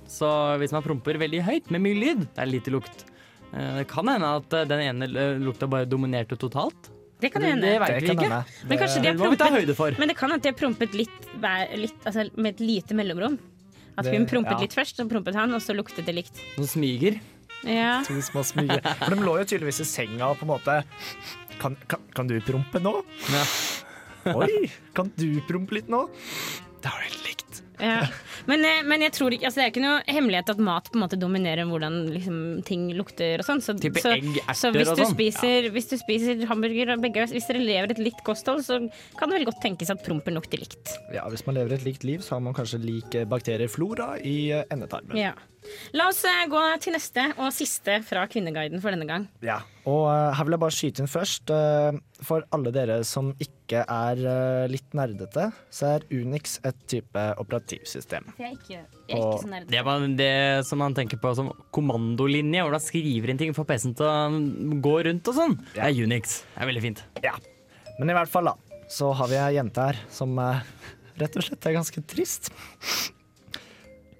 så 0.08 0.30
hvis 0.62 0.74
man 0.76 0.86
promper 0.86 1.18
veldig 1.20 1.42
høyt 1.48 1.72
med 1.74 1.84
mye 1.84 1.98
lyd, 1.98 2.28
det 2.28 2.44
er 2.44 2.52
lite 2.52 2.74
lukt. 2.74 3.08
Eh, 3.54 3.76
Det 3.80 3.88
kan 3.90 4.08
hende 4.08 4.36
at 4.40 4.54
eh, 4.54 4.68
den 4.70 4.84
ene 4.84 5.10
eh, 5.10 5.40
lukta 5.42 5.68
bare 5.68 5.90
dominerte 5.90 6.38
totalt. 6.38 6.92
Det 7.20 7.32
kan 7.34 7.42
hende. 7.42 7.62
det 7.66 7.80
det, 7.82 8.08
kan 8.08 8.20
hende. 8.20 8.44
Men 8.70 8.78
kanskje 8.78 9.02
de 9.02 9.02
Det 9.02 9.14
har 9.14 9.18
må 9.18 9.32
vi 9.32 9.38
ta 9.38 9.46
prompet 9.48 9.60
høyde 9.66 9.76
for. 9.76 9.96
Men 9.98 10.08
det 10.12 10.18
kan 10.18 10.32
at 10.36 10.42
de 10.44 10.50
har 10.52 10.58
prompet 10.58 10.94
litt, 10.94 11.16
litt 11.76 12.04
altså, 12.06 12.28
med 12.38 12.54
et 12.54 12.60
lite 12.62 12.94
mellomrom. 12.94 13.40
At 13.98 14.06
Det- 14.06 14.14
hun 14.14 14.28
prompet 14.30 14.52
ja. 14.52 14.60
litt 14.68 14.74
først, 14.78 14.96
så 14.98 15.08
prompet 15.10 15.34
han, 15.34 15.54
og 15.54 15.62
så 15.62 15.74
luktet 15.74 16.06
det 16.06 16.14
likt. 16.14 16.38
Noen 16.58 16.68
smyger. 16.70 17.20
Ja. 17.66 18.04
To 18.06 18.14
små 18.22 18.44
smyger. 18.46 18.82
For 19.02 19.16
de 19.16 19.22
lå 19.26 19.38
jo 19.40 19.46
tydeligvis 19.50 19.82
i 19.82 19.88
senga 19.90 20.30
og 20.30 20.38
på 20.38 20.46
en 20.46 20.52
måte 20.54 20.84
Kan, 21.58 21.76
kan, 21.90 22.00
kan 22.14 22.28
du 22.28 22.40
prompe 22.46 22.78
nå? 22.80 23.04
Ja. 23.34 23.44
Oi, 24.38 24.70
kan 24.94 25.10
du 25.18 25.42
prompe 25.48 25.74
litt 25.74 25.88
nå? 25.90 26.04
Det 26.84 26.86
har 26.92 27.02
jo 27.02 27.08
helt 27.10 27.24
likt. 27.26 27.62
Ja. 27.80 28.08
Men, 28.50 28.64
eh, 28.66 28.84
men 28.88 29.04
jeg 29.06 29.14
tror 29.18 29.34
ikke, 29.36 29.50
altså, 29.50 29.62
det 29.62 29.66
er 29.66 29.74
ikke 29.74 29.84
noe 29.84 29.98
hemmelighet 30.10 30.52
at 30.54 30.62
mat 30.64 30.90
på 30.90 30.98
en 30.98 31.04
måte 31.04 31.20
dominerer 31.20 31.68
hvordan 31.70 31.98
liksom, 32.14 32.40
ting 32.68 32.88
lukter 32.98 33.44
og 33.44 33.48
sånn. 33.48 33.62
Så, 33.64 33.76
Type 33.82 34.02
så, 34.04 34.16
egg, 34.18 34.40
så 34.58 34.72
hvis 34.74 34.90
du, 34.90 35.04
spiser, 35.04 35.12
spiser, 35.14 35.70
hvis 35.76 35.92
du 35.92 35.98
spiser 36.02 36.46
hamburger 36.50 36.96
og 36.96 37.04
begge, 37.04 37.28
hvis 37.34 37.50
dere 37.50 37.64
lever 37.64 37.94
et 37.94 38.02
likt 38.02 38.24
kosthold, 38.28 38.64
så 38.66 38.80
kan 39.20 39.30
det 39.30 39.40
vel 39.40 39.50
godt 39.50 39.62
tenkes 39.66 39.92
at 39.94 40.02
prompen 40.06 40.38
lukter 40.38 40.62
likt. 40.62 40.96
Ja, 41.14 41.28
Hvis 41.32 41.46
man 41.48 41.60
lever 41.60 41.78
et 41.78 41.86
likt 41.86 42.08
liv, 42.08 42.24
så 42.26 42.38
har 42.38 42.46
man 42.46 42.58
kanskje 42.58 42.82
lik 42.82 43.20
bakterieflora 43.30 44.16
i 44.26 44.38
endetarmen. 44.74 45.18
Ja. 45.20 45.36
La 45.96 46.10
oss 46.12 46.20
eh, 46.28 46.44
gå 46.52 46.60
til 46.84 46.94
neste 46.96 47.24
og 47.38 47.52
siste 47.56 48.00
fra 48.06 48.26
Kvinneguiden 48.30 48.82
for 48.84 48.94
denne 48.94 49.08
gang. 49.10 49.28
Ja. 49.46 49.62
Og 49.88 50.06
eh, 50.12 50.36
her 50.36 50.48
vil 50.48 50.56
jeg 50.58 50.62
bare 50.64 50.76
skyte 50.76 51.04
inn 51.04 51.10
først. 51.12 51.54
eh, 51.54 52.00
for 52.28 52.44
alle 52.56 52.72
dere 52.76 52.98
som 53.08 53.32
ikke 53.44 53.84
er 53.84 54.20
litt 54.72 54.94
nerdete, 54.96 55.50
så 55.74 55.90
er 55.98 56.06
Unix 56.14 56.56
et 56.66 56.78
type 56.90 57.24
operativsystem. 57.42 58.30
Jeg 58.40 58.48
er 58.48 58.54
ikke, 58.56 58.78
jeg 58.78 59.18
er 59.18 59.20
ikke 59.20 59.42
så 59.44 59.52
nerdete. 59.52 59.72
Det 59.74 59.80
er 59.82 59.86
bare 59.88 60.12
det 60.22 60.32
som 60.70 60.82
man 60.82 60.96
tenker 60.98 61.20
på 61.22 61.34
som 61.38 61.52
kommandolinje, 61.76 62.64
hvor 62.64 62.74
du 62.78 62.80
skriver 62.84 63.34
inn 63.34 63.42
ting 63.42 63.54
for 63.58 63.68
PC-en 63.68 63.98
til 64.00 64.08
å 64.08 64.80
gå 64.88 64.96
rundt 65.10 65.30
og 65.34 65.38
sånn. 65.40 65.58
Det 65.76 65.84
er 65.84 66.00
Unix. 66.00 66.40
Det 66.56 66.64
er 66.64 66.72
veldig 66.72 66.86
fint. 66.88 67.04
Ja. 67.26 67.36
Men 68.00 68.14
i 68.14 68.18
hvert 68.18 68.32
fall, 68.32 68.50
da, 68.50 68.82
så 68.94 69.12
har 69.20 69.30
vi 69.32 69.40
ei 69.42 69.54
jente 69.60 69.90
her 69.92 70.00
som 70.14 70.34
rett 71.22 71.38
og 71.38 71.46
slett 71.48 71.68
er 71.70 71.78
ganske 71.78 72.04
trist. 72.08 72.52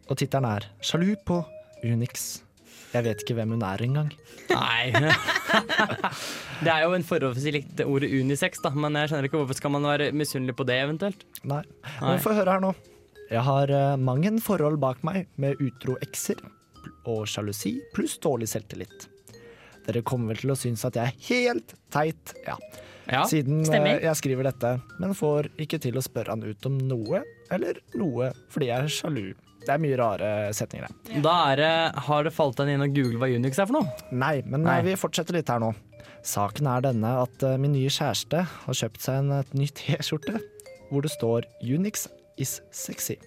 Og 0.08 0.18
tittelen 0.18 0.48
er 0.50 0.68
'Sjalu 0.82 1.16
på 1.28 1.42
Unix'. 1.84 2.48
Jeg 2.96 3.04
vet 3.04 3.22
ikke 3.22 3.36
hvem 3.38 3.52
hun 3.58 3.64
er 3.68 3.82
engang. 3.84 4.12
Nei. 4.50 4.92
det 6.64 6.72
er 6.72 6.86
jo 6.86 6.94
en 6.96 7.06
forholdsvis 7.06 7.54
likt 7.54 7.82
ordet 7.84 8.10
unisex, 8.16 8.62
da, 8.64 8.72
men 8.72 8.96
jeg 8.96 9.12
skjønner 9.12 9.28
ikke 9.28 9.42
hvorfor 9.42 9.60
skal 9.60 9.74
man 9.76 9.88
være 9.90 10.14
misunnelig 10.16 10.56
på 10.58 10.66
det 10.68 10.78
eventuelt. 10.86 11.26
Nei. 11.44 11.62
Men 12.00 12.24
få 12.24 12.36
høre 12.38 12.56
her 12.56 12.64
nå. 12.64 12.72
Jeg 13.28 13.44
har 13.44 13.74
uh, 13.76 14.00
mang 14.00 14.24
en 14.26 14.40
forhold 14.40 14.80
bak 14.80 15.04
meg 15.04 15.28
med 15.36 15.60
utro 15.64 15.98
ekser 16.04 16.40
og 17.08 17.26
sjalusi 17.28 17.76
pluss 17.96 18.16
dårlig 18.24 18.48
selvtillit. 18.54 19.10
Dere 19.88 20.04
kommer 20.08 20.32
vel 20.32 20.46
til 20.46 20.54
å 20.56 20.60
synes 20.60 20.86
at 20.88 20.96
jeg 21.00 21.12
er 21.12 21.26
helt 21.28 21.76
teit, 21.94 22.38
ja. 22.48 22.56
Ja. 23.08 23.26
Siden 23.28 23.66
uh, 23.68 23.76
jeg 23.76 24.16
skriver 24.20 24.48
dette, 24.48 24.78
men 25.04 25.16
får 25.16 25.52
ikke 25.60 25.80
til 25.84 26.00
å 26.00 26.04
spørre 26.04 26.34
han 26.34 26.48
ut 26.48 26.72
om 26.72 26.80
noe, 26.88 27.22
eller 27.52 27.84
noe 28.00 28.32
fordi 28.52 28.72
jeg 28.72 28.88
er 28.88 28.96
sjalu. 28.96 29.28
Det 29.68 29.74
er 29.76 29.82
mye 29.84 29.98
rare 30.00 30.28
setninger 30.56 30.88
her. 30.88 31.22
Da 31.26 31.36
det 31.60 31.72
Har 32.08 32.24
det 32.24 32.32
falt 32.36 32.60
deg 32.62 32.72
inn 32.72 32.86
å 32.86 32.88
google 32.88 33.20
hva 33.20 33.28
Unix 33.28 33.60
er 33.60 33.68
for 33.68 33.82
noe? 33.82 34.08
Nei, 34.16 34.38
men 34.48 34.64
Nei. 34.64 34.78
eh, 34.80 34.86
vi 34.88 35.00
fortsetter 35.00 35.36
litt 35.36 35.52
her 35.52 35.60
nå. 35.64 35.74
Saken 36.28 36.70
er 36.72 36.86
denne 36.88 37.12
at 37.24 37.44
eh, 37.44 37.58
min 37.60 37.76
nye 37.76 37.92
kjæreste 37.92 38.46
har 38.48 38.78
kjøpt 38.82 39.04
seg 39.04 39.20
en 39.22 39.34
et 39.42 39.52
ny 39.58 39.68
T-skjorte 39.78 40.40
hvor 40.88 41.04
det 41.04 41.12
står 41.12 41.50
'Unix 41.60 42.08
is 42.40 42.62
sexy'. 42.72 43.20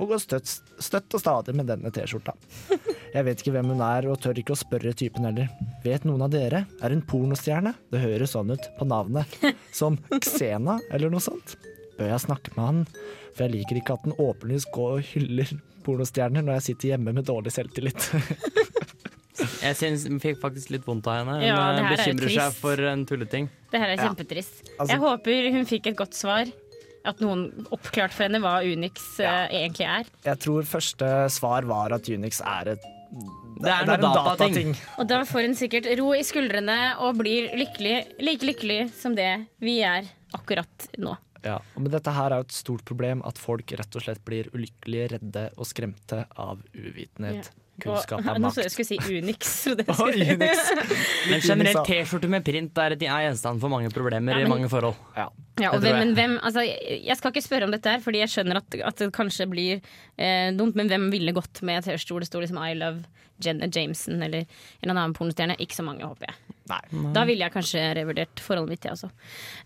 Og 0.00 0.08
går 0.08 0.20
støtt, 0.20 0.48
støtt 0.80 1.14
og 1.16 1.20
stadig 1.20 1.54
med 1.56 1.68
denne 1.68 1.90
T-skjorta. 1.92 2.32
Jeg 3.16 3.26
vet 3.26 3.42
ikke 3.42 3.52
hvem 3.56 3.72
hun 3.74 3.82
er, 3.84 4.06
og 4.08 4.20
tør 4.24 4.38
ikke 4.40 4.54
å 4.54 4.60
spørre 4.60 4.94
typen 4.96 5.24
heller. 5.28 5.50
Vet 5.84 6.06
noen 6.08 6.24
av 6.24 6.32
dere? 6.32 6.62
Er 6.80 6.94
hun 6.94 7.02
pornostjerne? 7.04 7.74
Det 7.92 8.00
høres 8.00 8.32
sånn 8.32 8.52
ut 8.54 8.68
på 8.78 8.88
navnet. 8.88 9.28
Som 9.80 9.98
Xena, 10.20 10.78
eller 10.92 11.12
noe 11.12 11.20
sånt. 11.20 11.56
Bør 11.98 12.12
jeg 12.12 12.24
snakke 12.26 12.54
med 12.56 12.64
han? 12.64 12.82
For 13.32 13.46
jeg 13.46 13.54
liker 13.56 13.80
ikke 13.80 13.96
at 13.98 14.06
den 14.06 14.16
åpenlyst 14.20 14.70
går 14.74 14.98
og 14.98 15.06
hyller 15.12 15.52
pornostjerner 15.86 16.44
når 16.44 16.58
jeg 16.60 16.66
sitter 16.70 16.92
hjemme 16.94 17.14
med 17.16 17.26
dårlig 17.28 17.52
selvtillit. 17.54 18.10
Jeg 19.62 19.76
synes, 19.78 20.04
fikk 20.22 20.40
faktisk 20.42 20.72
litt 20.74 20.84
vondt 20.86 21.06
av 21.10 21.22
henne. 21.22 21.38
Hun 21.40 21.46
Ja, 21.46 21.56
eh, 21.56 21.76
det 21.76 21.82
her 21.82 21.82
er 21.82 21.88
jo 21.88 21.96
bekymrer 21.96 22.34
seg 22.34 22.58
for 22.58 22.82
en 22.92 23.04
tulleting. 23.08 23.48
Det 23.72 23.80
her 23.80 23.88
er 23.94 23.96
Ja. 23.96 24.08
Altså- 24.12 24.88
jeg 24.92 25.00
håper 25.00 25.52
hun 25.52 25.64
fikk 25.66 25.86
et 25.86 25.96
godt 25.96 26.14
svar. 26.14 26.52
At 27.04 27.18
noen 27.18 27.66
oppklarte 27.72 28.12
for 28.12 28.22
henne 28.28 28.38
hva 28.38 28.62
Unix 28.62 29.18
eh, 29.18 29.48
egentlig 29.50 29.86
er. 29.86 30.04
Jeg 30.24 30.38
tror 30.38 30.62
første 30.62 31.30
svar 31.30 31.64
var 31.66 31.92
at 31.92 32.06
Unix 32.08 32.40
er 32.40 32.68
et 32.76 32.82
Det 33.62 33.70
er 33.70 33.84
Det 33.84 33.88
er 33.88 33.94
en 33.94 34.14
datating. 34.14 34.72
Data 34.72 35.00
Og 35.02 35.08
da 35.08 35.24
får 35.24 35.42
hun 35.42 35.54
sikkert 35.54 35.98
ro 35.98 36.12
i 36.12 36.22
skuldrene 36.22 36.96
og 37.00 37.16
blir 37.18 37.50
lykkelig, 37.54 38.06
like 38.20 38.42
lykkelig 38.46 38.92
som 38.94 39.14
det 39.14 39.46
vi 39.60 39.80
er 39.82 40.04
akkurat 40.32 40.88
nå. 40.98 41.16
Ja, 41.44 41.56
men 41.76 41.90
dette 41.90 42.12
her 42.14 42.30
er 42.30 42.42
jo 42.42 42.46
et 42.48 42.54
stort 42.54 42.84
problem, 42.88 43.22
at 43.26 43.38
folk 43.40 43.72
rett 43.78 43.96
og 43.98 44.04
slett 44.04 44.22
blir 44.26 44.48
ulykkelige, 44.54 45.08
redde 45.16 45.48
og 45.58 45.66
skremte 45.66 46.24
av 46.38 46.60
uvitenhet. 46.76 47.50
Kunnskap 47.82 48.20
Og, 48.22 48.26
er 48.28 48.36
nå 48.38 48.46
makt. 48.46 48.58
så 48.58 48.64
jeg 48.66 48.72
skulle 48.74 48.90
si 48.90 49.16
Unix. 49.16 49.52
Skulle- 49.64 50.36
Unix. 50.36 50.72
Men 51.32 51.40
generelt 51.42 51.86
T-skjorte 51.88 52.28
med 52.30 52.44
print 52.46 52.78
er, 52.78 52.94
er 52.98 53.24
gjenstand 53.26 53.62
for 53.62 53.72
mange 53.72 53.90
problemer 53.94 54.38
Ja, 54.38 54.44
i 54.46 54.50
mange 54.50 54.68
forhold. 54.70 54.94
Ja, 55.16 55.30
Ja, 55.60 55.70
og 55.74 55.80
hvem, 55.82 55.88
jeg. 55.96 55.98
men 56.06 56.14
hvem, 56.16 56.34
altså, 56.44 56.62
jeg 56.64 57.16
skal 57.18 57.32
ikke 57.32 57.42
spørre 57.44 57.66
om 57.68 57.72
dette, 57.74 57.90
her 57.92 58.00
Fordi 58.04 58.22
jeg 58.22 58.30
skjønner 58.32 58.60
at, 58.62 58.76
at 58.88 59.02
det 59.02 59.10
kanskje 59.16 59.48
blir 59.50 59.80
eh, 60.16 60.52
dumt. 60.56 60.76
Men 60.78 60.88
hvem 60.92 61.08
ville 61.12 61.34
gått 61.36 61.60
med 61.66 61.84
T-skjorte 61.88 62.24
det 62.26 62.30
sto 62.30 62.40
liksom 62.44 62.60
I 62.62 62.72
love 62.78 63.02
Jenna 63.44 63.68
Jameson 63.68 64.22
eller 64.22 64.46
en 64.46 64.88
eller 64.88 64.98
annen 64.98 65.16
pornostjerne? 65.16 65.58
Ikke 65.62 65.78
så 65.78 65.86
mange, 65.86 66.06
håper 66.06 66.30
jeg. 66.30 66.52
Da 67.12 67.24
ville 67.28 67.42
jeg 67.42 67.52
kanskje 67.52 67.82
revurdert 67.98 68.40
forholdet 68.40 68.72
mitt, 68.72 68.86
jeg 68.86 68.94
også. 68.94 69.10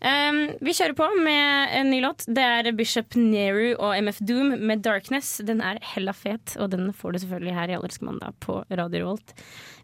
Um, 0.01 0.41
vi 0.65 0.75
kjører 0.75 0.97
på 0.99 1.09
med 1.23 1.75
en 1.79 1.91
ny 1.93 2.01
låt. 2.03 2.25
Det 2.27 2.43
er 2.43 2.71
Bishop 2.77 3.17
Nehru 3.21 3.75
og 3.77 3.97
MF 4.01 4.23
Doom 4.27 4.57
med 4.59 4.83
'Darkness'. 4.87 5.45
Den 5.47 5.61
er 5.61 5.79
hella 5.95 6.13
fet, 6.17 6.57
og 6.59 6.71
den 6.73 6.93
får 6.93 7.13
du 7.13 7.19
selvfølgelig 7.19 7.55
her 7.55 7.71
i 7.71 7.77
Allersk 7.79 8.03
mandag 8.03 8.35
på 8.41 8.65
Radio 8.71 9.05
Revolt. 9.05 9.35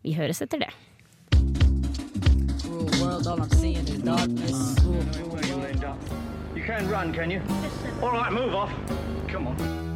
Vi 0.03 0.17
høres 0.19 0.43
etter 0.43 0.67
det. 0.67 0.73
You 6.55 6.69
can't 6.69 6.91
run, 6.91 7.13
can 7.13 7.31
you? 7.31 7.41
All 8.03 8.13
right, 8.13 8.33
move 8.33 8.55
off. 8.55 8.71
Come 9.29 9.49
on. 9.49 9.92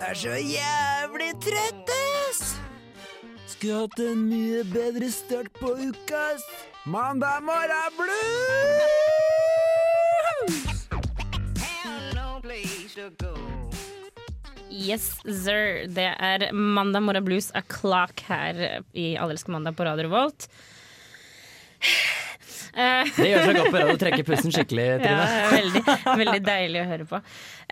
Er 0.00 0.14
så 0.14 0.34
jævlig 0.38 1.32
trøtt, 1.42 1.90
ass! 2.28 2.56
Skulle 3.50 3.82
hatt 3.82 4.00
en 4.02 4.24
mye 4.28 4.62
bedre 4.70 5.10
start 5.10 5.50
på 5.58 5.72
uka, 5.74 6.20
ass. 6.34 6.46
Mandag 6.86 7.42
morgen 7.46 7.96
blues! 7.98 9.08
Yes, 14.68 15.10
sir. 15.26 15.88
Det 15.90 16.06
er 16.06 16.48
Mandag 16.54 17.02
morgen 17.02 17.26
blues 17.26 17.50
o'clock 17.58 18.22
her 18.28 18.82
i 18.94 19.16
Allelske 19.18 19.50
mandag 19.52 19.76
på 19.76 19.84
Radio 19.88 20.06
Revolt. 20.06 20.46
Eh, 22.74 23.08
Det 23.16 23.28
gjør 23.30 23.44
seg 23.46 23.56
godt 23.58 23.70
på 23.72 23.80
radio 23.80 23.96
å 23.96 24.00
trekke 24.00 24.24
pusten 24.28 24.52
skikkelig, 24.54 24.86
Ja, 24.92 24.98
Trine. 25.02 25.26
veldig, 25.54 25.82
veldig 26.22 26.42
deilig 26.46 26.82
å 26.82 26.88
høre 26.92 27.06
på. 27.08 27.20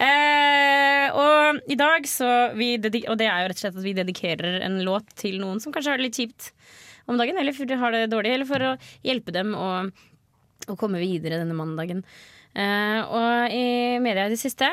Eh, 0.06 1.06
og 1.16 1.60
i 1.72 1.78
dag 1.78 2.08
så 2.10 2.30
vi 2.56 2.74
Og 2.78 3.16
det 3.20 3.28
er 3.28 3.44
jo 3.44 3.50
rett 3.52 3.58
og 3.58 3.62
slett 3.64 3.78
at 3.80 3.86
vi 3.86 3.94
dedikerer 3.96 4.60
en 4.66 4.80
låt 4.86 5.12
til 5.20 5.38
noen 5.42 5.60
som 5.62 5.74
kanskje 5.74 5.92
har 5.94 6.00
det 6.02 6.08
litt 6.08 6.20
kjipt 6.20 6.50
om 7.06 7.18
dagen, 7.20 7.38
eller 7.38 7.76
har 7.78 7.94
det 7.94 8.06
dårlig, 8.10 8.32
eller 8.34 8.48
for 8.48 8.64
å 8.66 8.72
hjelpe 9.06 9.30
dem 9.34 9.52
å, 9.54 9.68
å 10.66 10.74
komme 10.80 10.98
videre 10.98 11.38
denne 11.38 11.54
mandagen. 11.54 12.00
Eh, 12.56 12.98
og 13.04 13.54
i 13.54 14.00
media 14.02 14.26
i 14.26 14.32
det 14.32 14.40
siste, 14.40 14.72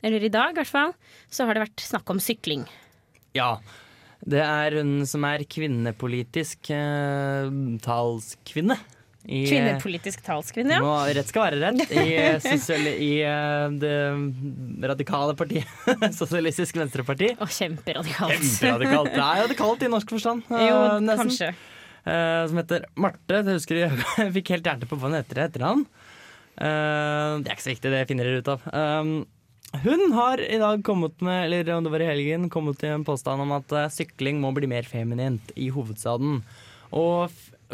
eller 0.00 0.24
i 0.24 0.32
dag 0.32 0.54
i 0.54 0.56
hvert 0.56 0.70
fall, 0.70 0.94
så 1.28 1.44
har 1.44 1.58
det 1.58 1.66
vært 1.66 1.84
snakk 1.84 2.08
om 2.14 2.22
sykling. 2.22 2.64
Ja. 3.36 3.58
Det 4.20 4.40
er 4.44 4.74
hun 4.76 5.04
som 5.08 5.24
er 5.24 5.44
kvinnepolitisk 5.48 6.68
eh, 6.76 7.52
talskvinne. 7.84 8.76
I, 9.28 9.42
Kvinnepolitisk 9.46 10.22
talskvinne, 10.24 10.78
ja. 10.78 10.80
Nå, 10.80 10.92
rett 11.14 11.28
skal 11.28 11.44
være 11.44 11.58
rett. 11.60 11.90
I, 11.92 12.04
sosial, 12.44 12.86
i 12.88 13.10
eh, 13.20 13.66
det 13.82 13.96
radikale 14.90 15.34
partiet. 15.36 15.68
Sosialistisk 16.20 16.78
Venstreparti. 16.80 17.34
Og 17.36 17.52
kjemperadikalt. 17.52 18.40
Kjemperadikalt. 18.40 19.12
Det 19.12 19.26
er 19.26 19.42
radikalt 19.44 19.84
i 19.84 19.90
norsk 19.92 20.14
forstand. 20.16 20.46
eh, 20.48 20.64
Jo, 20.70 20.78
nesten. 21.04 21.28
kanskje. 21.28 21.50
Eh, 22.00 22.46
som 22.48 22.62
heter 22.62 22.86
Marte. 22.96 23.42
Jeg 23.42 23.58
husker 23.60 23.82
jeg, 23.82 24.00
fikk 24.38 24.54
helt 24.56 24.70
hjerte 24.72 24.88
på 24.88 24.96
hva 24.96 25.10
hun 25.12 25.18
heter 25.20 25.42
etter 25.44 25.66
han. 25.68 25.84
Eh, 26.56 27.36
det 27.44 27.52
er 27.52 27.54
ikke 27.58 27.66
så 27.68 27.74
viktig, 27.74 27.92
det 27.92 28.02
finner 28.08 28.26
dere 28.30 28.40
ut 28.40 28.50
av. 28.56 28.66
Um, 28.72 29.12
hun 29.84 30.06
har 30.16 30.40
i 30.42 30.56
dag 30.58 30.80
kommet 30.82 31.20
med, 31.22 31.44
eller 31.46 31.68
om 31.76 31.84
det 31.86 31.92
var 31.92 32.02
i 32.02 32.08
helgen, 32.08 32.48
kommet 32.50 32.80
til 32.80 32.96
en 32.96 33.04
påstand 33.06 33.44
om 33.44 33.52
at 33.60 33.76
eh, 33.84 33.92
sykling 34.00 34.40
må 34.42 34.50
bli 34.56 34.66
mer 34.72 34.88
feminint 34.88 35.52
i 35.60 35.68
hovedstaden. 35.70 36.40
Og 36.96 37.30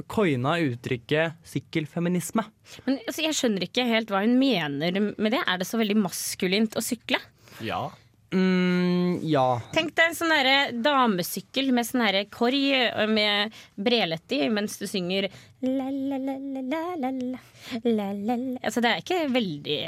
coina 0.06 0.56
uttrykket 0.62 1.38
sykkelfeminisme. 1.46 2.44
Men 2.86 2.98
altså, 3.06 3.22
Jeg 3.24 3.36
skjønner 3.38 3.66
ikke 3.68 3.86
helt 3.88 4.10
hva 4.12 4.24
hun 4.24 4.36
mener 4.40 4.90
med 5.16 5.30
det. 5.32 5.42
Er 5.46 5.56
det 5.60 5.68
så 5.68 5.80
veldig 5.80 5.98
maskulint 6.00 6.76
å 6.76 6.84
sykle? 6.84 7.18
Ja. 7.64 7.86
Mm, 8.34 9.22
ja. 9.22 9.60
Tenk 9.72 9.94
deg 9.96 10.10
en 10.10 10.16
sånn 10.18 10.32
der 10.34 10.72
damesykkel 10.82 11.70
med 11.74 11.86
sånn 11.86 12.02
herre 12.02 12.24
korg 12.32 13.06
med 13.12 13.54
brelett 13.78 14.32
i 14.34 14.48
mens 14.52 14.78
du 14.80 14.86
synger 14.90 15.28
la-la-la-la-la-la. 15.62 17.38
Altså, 18.66 18.80
det 18.82 18.90
er 18.90 18.98
ikke 19.04 19.30
veldig, 19.32 19.80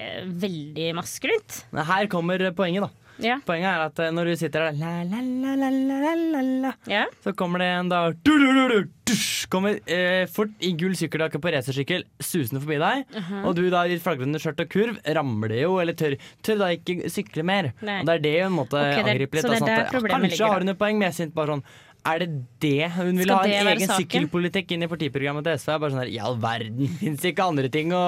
veldig 0.47 0.89
maskulint. 0.99 1.51
Her 1.75 2.07
kommer 2.13 2.39
poenget, 2.57 2.83
da. 2.87 2.91
Ja. 3.25 3.39
Poenget 3.47 3.71
er 3.71 3.85
at 3.89 4.03
eh, 4.03 4.13
når 4.15 4.31
du 4.31 4.37
sitter 4.39 4.69
der 4.69 4.79
la, 4.79 4.93
la, 5.09 5.23
la, 5.23 5.55
la, 5.59 5.71
la, 5.73 6.15
la, 6.15 6.43
la, 6.67 6.73
Ja. 6.91 7.07
Så 7.25 7.35
kommer 7.37 7.63
det 7.63 7.69
en 7.75 7.91
da 7.91 8.05
du, 8.13 8.33
du, 8.39 8.79
du, 9.09 9.15
Kommer 9.49 9.79
eh, 9.89 10.27
fort 10.29 10.53
i 10.61 10.75
gull 10.77 10.93
sykkeljakke 10.99 11.41
på 11.41 11.53
racersykkel 11.55 12.05
susende 12.21 12.61
forbi 12.61 12.77
deg. 12.83 13.07
Mhm. 13.17 13.45
Og 13.49 13.57
du 13.57 13.63
da 13.73 13.87
i 13.89 13.97
flagrende 14.03 14.41
skjørt 14.43 14.61
og 14.65 14.71
kurv 14.73 14.99
ramler 15.17 15.55
jo, 15.63 15.79
eller 15.81 15.97
tør, 15.97 16.19
tør 16.45 16.61
da 16.61 16.71
ikke 16.77 17.09
sykle 17.13 17.47
mer. 17.49 17.73
Nei. 17.81 18.01
Og 18.03 18.11
det 18.11 18.17
er 18.19 18.25
det 18.27 18.35
hun 18.45 18.59
måtte 18.59 18.83
okay, 18.83 19.05
angripe 19.05 19.39
litt. 19.39 19.47
så 19.47 19.55
det 19.55 19.57
er 19.57 19.63
sånn 19.65 19.73
der 19.73 19.87
at, 19.87 19.97
ja, 19.97 20.03
kanskje 20.13 20.35
ligger, 20.35 20.53
har 20.53 20.67
hun 20.67 20.75
et 20.75 20.81
poeng, 20.83 21.05
jeg 21.09 21.17
synes 21.17 21.37
bare 21.39 21.57
sånn 21.57 21.65
er 22.07 22.23
det 22.23 22.29
det 22.63 22.89
hun 22.95 23.19
vil 23.19 23.31
ha? 23.33 23.41
En 23.45 23.69
egen 23.73 23.91
sykkelpolitikk 23.91 24.71
inn 24.75 24.85
i 24.87 24.89
partiprogrammet 24.91 25.47
til 25.47 25.59
SV? 25.61 25.73
Bare 25.83 25.93
sånn 25.93 26.03
her, 26.03 26.13
I 26.13 26.21
all 26.25 26.39
verden, 26.41 26.89
fins 27.01 27.25
det 27.25 27.33
ikke 27.35 27.49
andre 27.51 27.71
ting 27.73 27.93
å 27.97 28.03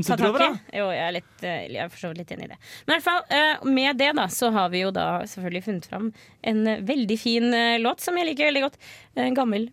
sutre 0.00 0.30
over, 0.30 0.42
da? 0.42 0.48
Jo, 0.80 0.88
jeg 0.94 1.04
er, 1.04 1.14
litt, 1.18 1.44
eh, 1.44 1.60
jeg 1.74 1.82
er 1.84 1.92
for 1.92 2.00
så 2.02 2.10
vidt 2.10 2.22
litt 2.22 2.34
enig 2.36 2.48
i 2.48 2.52
det. 2.54 2.58
Men 2.86 2.94
i 2.94 2.96
hvert 2.96 3.06
fall, 3.06 3.22
eh, 3.38 3.68
med 3.78 4.00
det 4.00 4.10
da, 4.18 4.26
så 4.32 4.50
har 4.54 4.72
vi 4.74 4.82
jo 4.82 4.90
da 4.94 5.06
selvfølgelig 5.30 5.64
funnet 5.68 5.88
fram 5.92 6.10
en 6.50 6.66
eh, 6.70 6.82
veldig 6.88 7.20
fin 7.20 7.58
låt 7.84 8.04
som 8.04 8.18
jeg 8.18 8.30
liker 8.30 8.50
veldig 8.50 8.64
godt. 8.66 8.80
En 9.20 9.38
gammel 9.38 9.68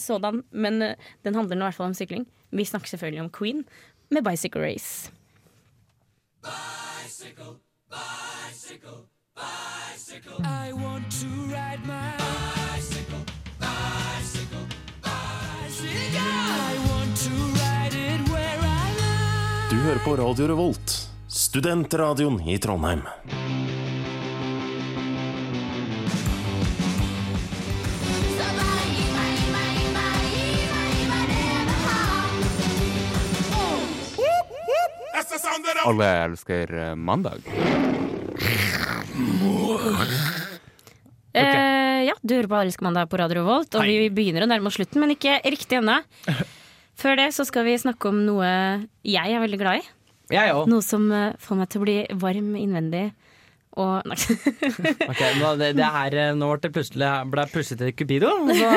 sådan, 0.00 0.42
men 0.50 0.80
den 0.80 1.36
handler 1.36 1.58
nå 1.58 1.66
i 1.66 1.68
hvert 1.68 1.78
fall 1.78 1.90
om 1.92 1.96
sykling. 1.98 2.26
Vi 2.56 2.66
snakker 2.66 2.90
selvfølgelig 2.90 3.26
om 3.26 3.32
Queen 3.36 3.64
med 4.10 4.24
Bicycle 4.26 4.64
Race. 4.64 5.12
Bicycle, 6.42 7.60
bicycle, 7.92 9.04
bicycle. 9.36 10.40
I 10.42 10.72
want 10.72 11.10
to 11.20 11.28
ride 11.52 11.84
my 11.84 12.16
like. 12.16 13.09
Du 19.70 19.76
hører 19.76 20.00
på 20.04 20.16
Radio 20.16 20.46
Revolt, 20.50 20.96
studentradioen 21.28 22.40
i 22.48 22.58
Trondheim. 22.58 23.02
Alle 35.84 36.08
elsker 36.24 36.74
eh, 36.74 36.94
mandag. 36.94 37.40
Eh, 41.32 41.79
ja, 42.06 42.16
du 42.22 42.34
hører 42.36 42.48
på 42.50 42.58
Allelskemandag 42.60 43.06
mandag 43.06 43.12
på 43.12 43.20
Radio 43.20 43.44
Volt, 43.46 43.74
og 43.78 43.86
vi 43.86 44.10
begynner 44.12 44.44
å 44.44 44.50
nærme 44.50 44.70
oss 44.70 44.78
slutten, 44.78 45.00
men 45.02 45.14
ikke 45.14 45.38
riktig 45.44 45.80
ennå. 45.80 46.00
Før 47.00 47.16
det 47.16 47.30
så 47.36 47.46
skal 47.48 47.64
vi 47.68 47.78
snakke 47.80 48.10
om 48.10 48.22
noe 48.26 48.50
jeg 49.06 49.32
er 49.32 49.40
veldig 49.40 49.60
glad 49.60 49.80
i. 49.80 49.88
Jeg 50.30 50.54
òg. 50.54 50.68
Noe 50.70 50.84
som 50.84 51.08
eh, 51.14 51.32
får 51.42 51.58
meg 51.58 51.70
til 51.72 51.80
å 51.80 51.86
bli 51.86 51.96
varm 52.20 52.54
innvendig. 52.60 53.08
Og 53.78 54.02
nei. 54.10 54.16
Ok, 55.10 55.20
nå, 55.38 55.52
det, 55.58 55.70
det 55.78 55.88
her, 55.94 56.14
eh, 56.18 56.32
nå 56.38 56.48
ble 56.50 56.58
det 56.64 56.70
plutselig 56.74 57.10
ble 57.30 57.44
jeg 57.44 57.52
plutselig 57.54 57.80
til 57.80 57.92
Cupido. 57.98 58.30
Så, 58.50 58.70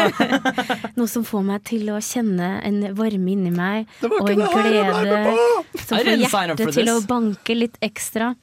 Noe 1.00 1.10
som 1.10 1.26
får 1.28 1.46
meg 1.48 1.66
til 1.68 1.90
å 1.94 2.00
kjenne 2.04 2.50
en 2.66 2.80
varme 2.98 3.34
inni 3.34 3.54
meg, 3.54 3.90
var 4.02 4.16
og 4.20 4.30
ikke 4.30 4.36
en 4.36 4.44
det 4.44 4.52
her 4.54 4.70
jeg 4.78 4.86
ble 4.90 5.02
glede 5.02 5.22
med 5.26 5.82
som 5.84 5.98
I 5.98 6.04
får 6.04 6.10
didn't 6.10 6.34
sign 6.34 6.54
up 6.54 6.62
hjertet 6.62 6.78
til 6.78 6.94
å 6.94 7.00
this. 7.00 7.10
banke 7.10 7.58
litt 7.58 7.82
ekstra. 7.86 8.34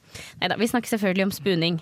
Neida, 0.41 0.59
vi 0.59 0.69
snakker 0.71 0.93
selvfølgelig 0.95 1.29
om 1.29 1.33
spuning. 1.35 1.81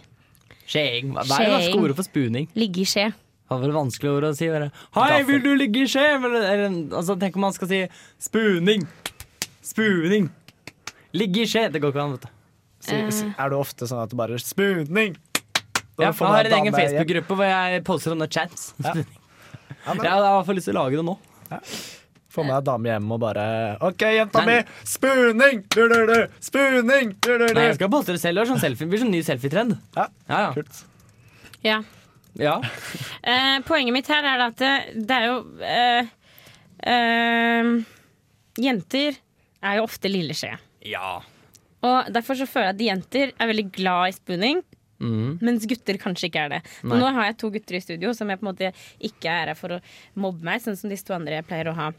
Skjeing. 0.69 1.15
Hva 1.15 1.25
er 1.25 1.47
det 1.49 1.53
norske 1.55 1.81
ordet 1.81 1.97
for 1.97 2.05
spuning? 2.07 2.49
Ligge 2.59 2.83
i 2.83 2.87
skje. 2.89 3.07
Det 3.09 3.55
var 3.55 3.61
vel 3.63 3.71
vanskelig 3.73 4.09
ord 4.13 4.27
å 4.27 4.33
si. 4.37 4.49
Bare, 4.53 4.67
Hei, 4.93 5.21
vil 5.25 5.39
du 5.41 5.49
ligge 5.57 5.81
i 5.81 5.89
skje? 5.89 6.03
Eller, 6.19 6.43
eller, 6.51 6.75
altså, 6.99 7.15
tenk 7.17 7.39
om 7.39 7.47
man 7.47 7.55
skal 7.55 7.71
si 7.71 7.79
spuning. 8.21 8.83
Spuning. 9.65 10.27
Ligge 11.17 11.41
i 11.41 11.47
skje. 11.49 11.65
Det 11.73 11.81
går 11.81 11.95
ikke 11.95 12.03
an, 12.03 12.13
vet 12.19 12.27
du. 12.27 12.35
Så, 12.79 12.99
si, 13.11 13.31
er 13.33 13.49
det 13.51 13.57
ofte 13.57 13.89
sånn 13.89 14.03
at 14.05 14.13
du 14.13 14.15
bare 14.19 14.37
Spuning! 14.39 15.17
Ja, 15.99 16.13
jeg 16.13 16.15
har 16.21 16.47
en 16.47 16.53
egen. 16.61 16.75
Facebook-gruppe 16.77 17.35
hvor 17.35 17.49
jeg 17.49 17.81
poster 17.87 18.13
sånne 18.13 18.29
chats. 18.31 18.69
Ja. 18.85 18.93
Ja. 18.93 19.95
jeg 19.95 20.11
har 20.11 20.21
i 20.21 20.35
hvert 20.37 20.47
fall 20.47 20.57
lyst 20.59 20.69
til 20.69 20.77
å 20.77 20.83
lage 20.83 20.99
det 20.99 21.07
nå. 21.09 21.17
Få 22.29 22.43
med 22.45 22.53
deg 22.53 22.65
dame 22.67 22.91
hjem 22.91 23.13
og 23.15 23.21
bare 23.23 23.43
OK, 23.87 24.03
jenta 24.13 24.43
mi! 24.45 24.59
Spuning! 24.85 25.63
Du, 25.73 25.81
du, 25.89 25.97
du. 26.05 26.35
Spuning! 26.45 27.15
Du, 27.17 27.31
du, 27.31 27.47
du. 27.47 27.55
Nei, 27.57 27.69
jeg 27.71 27.79
skal 27.79 27.89
poste 27.93 28.13
det 28.13 28.21
selv. 28.21 28.43
Det 28.43 28.51
sånn 28.51 28.61
selfie. 28.61 28.85
det 28.85 28.93
blir 28.93 29.01
sånn 29.01 29.13
ny 29.15 29.23
selfietrend. 29.25 29.79
Ja. 29.97 30.05
Ja, 30.29 30.41
ja. 30.45 30.51
Kult. 30.57 30.83
Ja. 31.65 31.79
Ja. 32.39 32.59
Eh, 33.25 33.57
poenget 33.65 33.95
mitt 33.95 34.11
her 34.13 34.27
er 34.29 34.45
at 34.45 34.61
det, 34.61 34.73
det 35.09 35.17
er 35.17 35.25
jo 35.25 35.39
eh, 35.65 36.11
eh, 36.93 37.71
Jenter 38.61 39.17
er 39.65 39.79
jo 39.79 39.87
ofte 39.87 40.11
lille 40.11 40.35
skje. 40.37 40.53
Ja. 40.87 41.17
Og 41.85 42.11
derfor 42.13 42.37
så 42.37 42.47
føler 42.47 42.69
jeg 42.69 42.75
at 42.75 42.85
jenter 42.85 43.33
er 43.33 43.49
veldig 43.49 43.65
glad 43.75 44.11
i 44.11 44.15
spooning. 44.15 44.61
Mm. 44.99 45.39
Mens 45.41 45.65
gutter 45.67 45.97
kanskje 45.99 46.27
ikke 46.27 46.45
er 46.45 46.53
det. 46.57 46.59
Nei. 46.83 46.99
Nå 46.99 47.09
har 47.15 47.29
jeg 47.29 47.37
to 47.39 47.49
gutter 47.53 47.77
i 47.77 47.83
studio 47.83 48.11
som 48.15 48.29
jeg 48.29 48.39
på 48.39 48.45
en 48.45 48.51
måte 48.51 48.71
ikke 49.09 49.31
er 49.31 49.53
her 49.53 49.57
for 49.57 49.77
å 49.77 49.81
mobbe 50.19 50.43
meg, 50.45 50.61
sånn 50.63 50.77
som 50.79 50.91
disse 50.91 51.07
to 51.07 51.15
andre 51.15 51.39
jeg 51.39 51.47
pleier 51.47 51.71
å 51.71 51.77
ha 51.77 51.89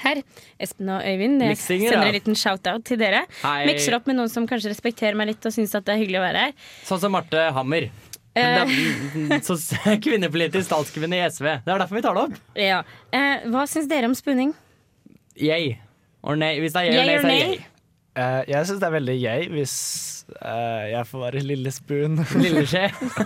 her. 0.00 0.22
Espen 0.62 0.88
og 0.94 1.02
Øyvind. 1.06 1.42
Jeg 1.42 1.56
Miksinger, 1.56 1.92
sender 1.94 2.06
en 2.10 2.16
liten 2.16 2.38
shout-out 2.38 2.84
til 2.88 3.00
dere. 3.00 3.24
Hei. 3.42 3.66
Mikser 3.68 3.96
opp 3.98 4.08
med 4.10 4.16
noen 4.18 4.32
som 4.32 4.46
kanskje 4.48 4.72
respekterer 4.72 5.18
meg 5.18 5.32
litt 5.32 5.46
og 5.48 5.54
syns 5.54 5.74
at 5.78 5.84
det 5.88 5.96
er 5.96 6.02
hyggelig 6.04 6.20
å 6.22 6.24
være 6.24 6.46
her. 6.48 6.56
Sånn 6.88 7.02
som 7.02 7.14
Marte 7.14 7.48
Hammer. 7.56 7.90
Eh. 8.34 8.42
Er- 8.42 9.40
Så 9.44 9.58
kvinnepolitisk 10.04 10.70
statskvinne 10.70 11.18
i 11.20 11.26
SV. 11.28 11.48
Det 11.66 11.74
er 11.74 11.82
derfor 11.84 11.98
vi 11.98 12.04
tar 12.04 12.16
det 12.16 12.22
opp. 12.28 12.38
Ja. 12.58 12.80
Eh, 13.12 13.44
hva 13.52 13.66
syns 13.70 13.90
dere 13.90 14.08
om 14.08 14.16
spooning? 14.16 14.54
Yay. 15.40 15.76
Or 16.22 16.38
nei. 16.38 16.54
Hvis 16.62 16.72
det 16.76 16.86
er 16.86 16.92
yay, 16.92 16.96
Yay 16.96 17.02
or 17.02 17.06
nei, 17.06 17.20
så 17.20 17.28
er 17.28 17.36
det 17.36 17.52
yay. 17.58 17.68
Uh, 18.12 18.42
jeg 18.44 18.68
syns 18.68 18.80
det 18.82 18.84
er 18.84 18.92
veldig 18.92 19.14
jeg 19.16 19.46
hvis 19.54 19.74
uh, 20.36 20.82
jeg 20.90 21.06
får 21.08 21.22
være 21.22 21.42
lille 21.48 21.70
spoon. 21.72 22.18
Lille 22.44 22.64
skje. 22.68 22.82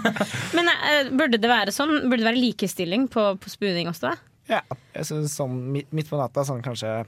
Men 0.57 0.71
uh, 0.71 1.11
burde 1.11 1.41
det 1.43 1.51
være 1.51 1.75
sånn? 1.75 1.97
Burde 2.07 2.23
det 2.23 2.29
være 2.29 2.39
likestilling 2.43 3.09
på, 3.11 3.25
på 3.43 3.51
spooning 3.51 3.91
også? 3.91 4.13
da? 4.13 4.33
Ja, 4.49 4.61
jeg 4.95 5.05
synes 5.09 5.35
sånn 5.37 5.57
midt, 5.75 5.93
midt 5.93 6.09
på 6.11 6.19
natta, 6.21 6.45
sånn 6.47 6.63
kanskje 6.63 7.05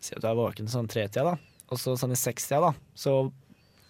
Si 0.00 0.14
at 0.14 0.22
du 0.22 0.28
er 0.30 0.36
våken 0.38 0.68
sånn 0.70 0.86
tretida, 0.86 1.24
da. 1.32 1.36
Og 1.74 1.78
så 1.82 1.96
sånn 1.98 2.12
i 2.14 2.18
sekstida, 2.18 2.60
da. 2.68 2.72
Så 2.94 3.32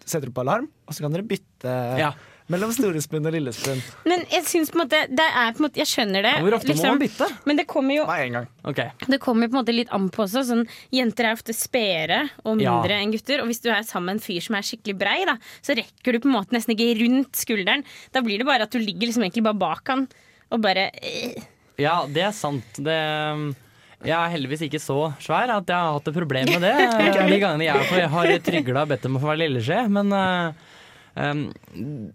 setter 0.09 0.25
du 0.25 0.33
på 0.33 0.41
alarm, 0.41 0.65
og 0.87 0.95
så 0.97 1.03
kan 1.05 1.13
dere 1.13 1.21
bytte 1.29 1.73
Ja. 1.99 2.07
mellom 2.49 2.71
storespund 2.73 3.27
og 3.29 3.33
lillespund. 3.35 3.83
Men 4.09 4.23
jeg 4.31 4.41
syns 4.49 4.71
på 4.73 4.79
en 4.79 4.87
måte 4.87 5.03
Det 5.07 5.21
er 5.27 5.51
på 5.53 5.61
en 5.61 5.65
måte 5.67 5.77
Jeg 5.77 5.85
skjønner 5.85 6.23
det. 6.25 6.31
Hvor 6.41 6.55
ofte 6.57 6.73
må 6.73 6.81
man 6.87 6.97
bytte? 7.03 7.27
Men 7.45 7.57
det 7.61 7.67
kommer 7.67 7.93
jo 7.93 8.07
Nei, 8.09 8.17
en 8.25 8.33
gang. 8.39 8.47
Okay. 8.65 8.89
Det 9.05 9.19
kommer 9.21 9.47
på 9.47 9.53
en 9.53 9.61
måte 9.63 9.75
litt 9.75 9.89
an 9.93 10.09
på 10.09 10.23
også. 10.25 10.41
Sånn, 10.49 10.65
jenter 10.91 11.25
er 11.29 11.37
ofte 11.37 11.53
spedere 11.53 12.23
og 12.43 12.57
mindre 12.57 12.89
Ja. 12.89 12.97
enn 13.03 13.11
gutter. 13.13 13.41
Og 13.43 13.47
hvis 13.51 13.61
du 13.61 13.69
er 13.69 13.83
sammen 13.85 14.05
med 14.05 14.13
en 14.15 14.25
fyr 14.25 14.41
som 14.41 14.55
er 14.55 14.65
skikkelig 14.65 14.97
brei, 14.97 15.25
da, 15.29 15.37
så 15.61 15.77
rekker 15.77 16.11
du 16.13 16.19
på 16.21 16.25
en 16.25 16.41
måte 16.41 16.57
nesten 16.57 16.73
ikke 16.73 16.97
rundt 17.05 17.33
skulderen. 17.37 17.85
Da 18.11 18.21
blir 18.21 18.39
det 18.39 18.47
bare 18.49 18.63
at 18.65 18.71
du 18.71 18.79
ligger 18.79 19.05
liksom 19.13 19.21
egentlig 19.29 19.43
bare 19.45 19.61
bak 19.61 19.87
han 19.87 20.07
og 20.51 20.59
bare 20.61 20.89
øh. 20.89 21.43
Ja, 21.79 21.95
det 22.11 22.23
er 22.27 22.33
sant. 22.35 22.79
Det, 22.83 22.95
um, 23.33 23.49
jeg 24.05 24.15
er 24.15 24.31
heldigvis 24.33 24.61
ikke 24.67 24.79
så 24.83 24.97
svær 25.19 25.51
at 25.57 25.67
jeg 25.71 25.75
har 25.75 25.95
hatt 25.97 26.07
et 26.11 26.15
problem 26.17 26.49
med 26.53 26.63
det. 26.63 26.73
De 27.31 27.39
gangene 27.41 27.65
jeg 27.67 28.09
har- 28.13 28.35
trygla 28.45 28.83
og 28.85 28.91
bedt 28.93 29.07
om 29.09 29.17
å 29.19 29.23
få 29.23 29.31
være 29.31 29.41
lilleskje. 29.45 29.79
Men 29.95 30.13
uh, 30.15 30.53
um, 31.15 31.41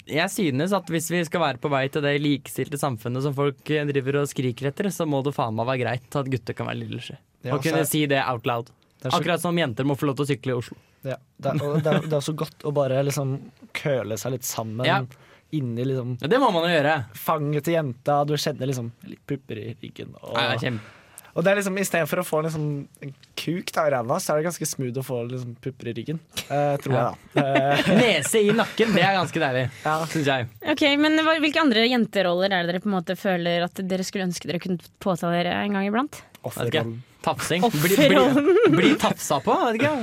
jeg 0.08 0.28
synes 0.32 0.72
at 0.76 0.88
hvis 0.92 1.10
vi 1.12 1.24
skal 1.28 1.44
være 1.44 1.60
på 1.64 1.72
vei 1.72 1.86
til 1.92 2.04
det 2.04 2.14
likestilte 2.24 2.80
samfunnet 2.80 3.24
som 3.26 3.36
folk 3.36 3.68
eh, 3.72 3.84
driver 3.90 4.22
og 4.22 4.30
skriker 4.32 4.70
etter, 4.72 4.88
så 4.94 5.08
må 5.08 5.20
det 5.26 5.34
faen 5.36 5.56
meg 5.58 5.68
være 5.72 5.82
greit 5.84 6.20
at 6.22 6.32
gutter 6.32 6.56
kan 6.56 6.68
være 6.70 6.82
lilleskje. 6.84 7.18
Ja, 7.44 7.56
Og 7.58 7.64
kunne 7.64 7.84
si 7.88 8.06
det 8.08 8.22
out 8.24 8.46
loud. 8.48 8.70
Det 9.02 9.10
så- 9.12 9.18
Akkurat 9.20 9.40
som 9.42 9.56
jenter 9.60 9.84
må 9.84 9.96
få 10.00 10.08
lov 10.08 10.16
til 10.16 10.24
å 10.24 10.32
sykle 10.32 10.54
i 10.54 10.60
Oslo. 10.62 10.78
Ja, 11.04 11.18
det, 11.36 11.50
er, 11.50 11.58
det, 11.84 11.90
er, 11.90 12.06
det 12.08 12.16
er 12.16 12.22
så 12.24 12.32
godt 12.32 12.62
å 12.64 12.70
bare 12.72 13.02
liksom 13.04 13.34
køle 13.76 14.16
seg 14.16 14.32
litt 14.38 14.46
sammen 14.48 14.86
Ja. 14.88 15.02
Inni 15.60 15.84
liksom 15.86 16.16
Ja, 16.22 16.28
det 16.32 16.40
må 16.42 16.50
man 16.54 16.66
jo 16.68 16.74
gjøre. 16.74 16.98
fanget 17.14 17.64
til 17.68 17.74
jenta. 17.78 18.20
Du 18.26 18.34
kjenner 18.36 18.70
liksom 18.70 18.92
litt 19.08 19.22
pupper 19.26 19.60
i 19.62 19.70
ryggen. 19.82 20.12
Og, 20.22 20.36
Ja, 20.38 20.72
og 21.34 21.42
det 21.42 21.50
er 21.50 21.56
liksom 21.58 21.74
istedenfor 21.82 22.20
å 22.22 22.24
få 22.24 22.40
liksom 22.44 22.66
en 23.02 23.12
kuk 23.34 23.72
da, 23.74 23.88
i 23.88 23.90
ræva, 23.90 24.20
så 24.22 24.30
er 24.32 24.38
det 24.38 24.44
ganske 24.46 24.68
smooth 24.70 25.00
å 25.00 25.02
få 25.02 25.16
liksom 25.26 25.56
pupper 25.64 25.88
i 25.90 25.94
ryggen. 25.96 26.20
Eh, 26.46 26.76
tror 26.78 26.94
jeg, 26.94 27.16
da. 27.34 27.42
Eh, 27.42 27.88
Nese 27.98 28.38
i 28.46 28.52
nakken, 28.54 28.94
det 28.94 29.02
er 29.02 29.16
ganske 29.18 29.42
deilig, 29.42 29.64
ja. 29.82 29.96
syns 30.12 30.30
jeg. 30.30 30.46
Ok, 30.62 30.84
men 31.02 31.18
hva- 31.26 31.40
Hvilke 31.42 31.58
andre 31.64 31.88
jenteroller 31.90 32.54
er 32.54 32.62
det 32.62 32.70
dere 32.76 32.82
på 32.84 32.86
en 32.92 32.94
måte 33.00 33.16
føler 33.18 33.66
at 33.66 33.82
dere 33.82 34.06
skulle 34.06 34.28
ønske 34.28 34.46
dere 34.46 34.62
kunne 34.62 34.78
påta 35.02 35.32
dere 35.34 35.56
en 35.64 35.74
gang 35.74 35.88
iblant? 35.90 36.22
Offerrollen. 36.46 37.00
Tafsing. 37.24 37.62
Bli, 37.82 37.96
bli, 37.96 38.70
bli 38.76 38.94
tafsa 39.00 39.40
på, 39.42 39.58
vet 39.72 39.80
ikke. 39.80 39.94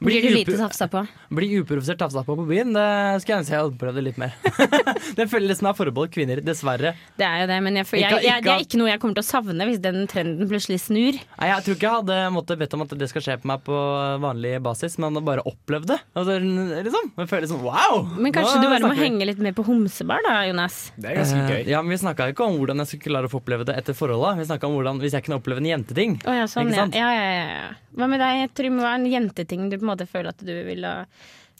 Blir 0.00 0.22
du 0.24 0.30
lite 0.32 0.56
tafsa 0.56 0.88
på? 0.88 1.02
Bli 1.36 1.48
uprovosert 1.60 1.98
tafsa 2.00 2.22
på 2.24 2.36
på 2.38 2.46
byen, 2.48 2.72
det 2.72 2.84
skulle 3.20 3.36
jeg 3.36 3.42
ønske 3.44 3.52
jeg 3.54 3.64
hadde 3.64 3.80
prøvd 3.80 4.02
litt 4.06 4.20
mer. 4.20 4.32
det 5.18 5.26
føler 5.28 5.58
som 5.58 5.68
er 5.70 5.76
forbeholdt 5.76 6.14
kvinner, 6.14 6.40
dessverre. 6.44 6.94
Det 7.20 7.26
er 7.26 7.42
jo 7.42 7.48
det, 7.50 7.58
men 7.66 7.76
jeg, 7.80 7.88
jeg, 7.92 8.06
jeg, 8.06 8.24
jeg, 8.24 8.44
det 8.46 8.54
er 8.54 8.64
ikke 8.64 8.80
noe 8.80 8.88
jeg 8.88 9.02
kommer 9.02 9.18
til 9.18 9.24
å 9.26 9.28
savne 9.28 9.66
hvis 9.68 9.82
den 9.84 10.06
trenden 10.10 10.48
plutselig 10.50 10.80
snur. 10.86 11.18
Nei, 11.36 11.50
Jeg 11.50 11.66
tror 11.66 11.76
ikke 11.76 11.88
jeg 11.88 11.98
hadde 11.98 12.18
måttet 12.32 12.62
bedt 12.62 12.76
om 12.78 12.86
at 12.86 12.96
det 13.02 13.10
skal 13.12 13.26
skje 13.26 13.36
på 13.42 13.50
meg 13.50 13.64
på 13.66 13.80
vanlig 14.24 14.54
basis, 14.64 14.96
men 15.02 15.20
bare 15.26 15.44
opplevd 15.44 15.90
det. 15.92 16.00
Altså, 16.16 16.38
liksom. 16.40 17.12
Jeg 17.20 17.30
føler 17.34 17.50
sånn 17.52 17.62
wow! 17.66 18.00
Men 18.16 18.34
kanskje 18.34 18.56
nå 18.56 18.64
du 18.64 18.72
bare 18.72 18.90
må 18.90 18.96
henge 18.98 19.28
litt 19.28 19.44
mer 19.44 19.56
på 19.56 19.66
homsebar 19.68 20.24
da, 20.26 20.38
Jonas? 20.48 20.80
det 20.96 21.12
er 21.12 21.20
ganske 21.20 21.40
Eh, 21.40 21.50
gøy. 21.50 21.68
Ja, 21.70 21.80
men 21.82 21.94
Vi 21.94 22.00
snakka 22.02 22.30
ikke 22.32 22.46
om 22.48 22.56
hvordan 22.58 22.80
jeg 22.82 22.90
skulle 22.90 23.06
klare 23.12 23.28
å 23.28 23.32
få 23.32 23.40
oppleve 23.40 23.64
det 23.68 23.76
etter 23.80 23.96
forholdet. 23.96 24.40
Vi 24.40 24.48
snakka 24.48 24.68
om 24.68 24.74
hvordan, 24.76 25.00
hvis 25.02 25.14
jeg 25.16 25.24
kunne 25.26 25.38
oppleve 25.40 25.62
en 25.62 25.68
jenteting. 25.70 26.18
Å 26.24 26.34
ja, 26.40 26.48
sånn, 26.50 26.68
Ikke 26.70 26.80
sant? 26.82 26.98
Ja, 26.98 27.08
ja, 27.14 27.30
ja, 27.30 27.46
ja. 27.60 27.70
Hva 27.98 28.06
med 28.06 28.20
deg, 28.22 28.52
Trym? 28.54 28.76
Hva 28.78 28.92
er 28.94 29.00
en 29.00 29.08
jenteting 29.10 29.64
du 29.70 29.76
på 29.76 29.82
en 29.86 29.89
måte 29.90 30.06
føler 30.08 30.28
at 30.32 30.42
du 30.46 30.52
ville, 30.66 30.92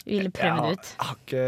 ville 0.07 0.31
prøve 0.31 0.65
Ja, 0.65 0.73
ut? 0.73 0.91
jeg 0.97 1.07
har 1.07 1.21
ikke 1.21 1.45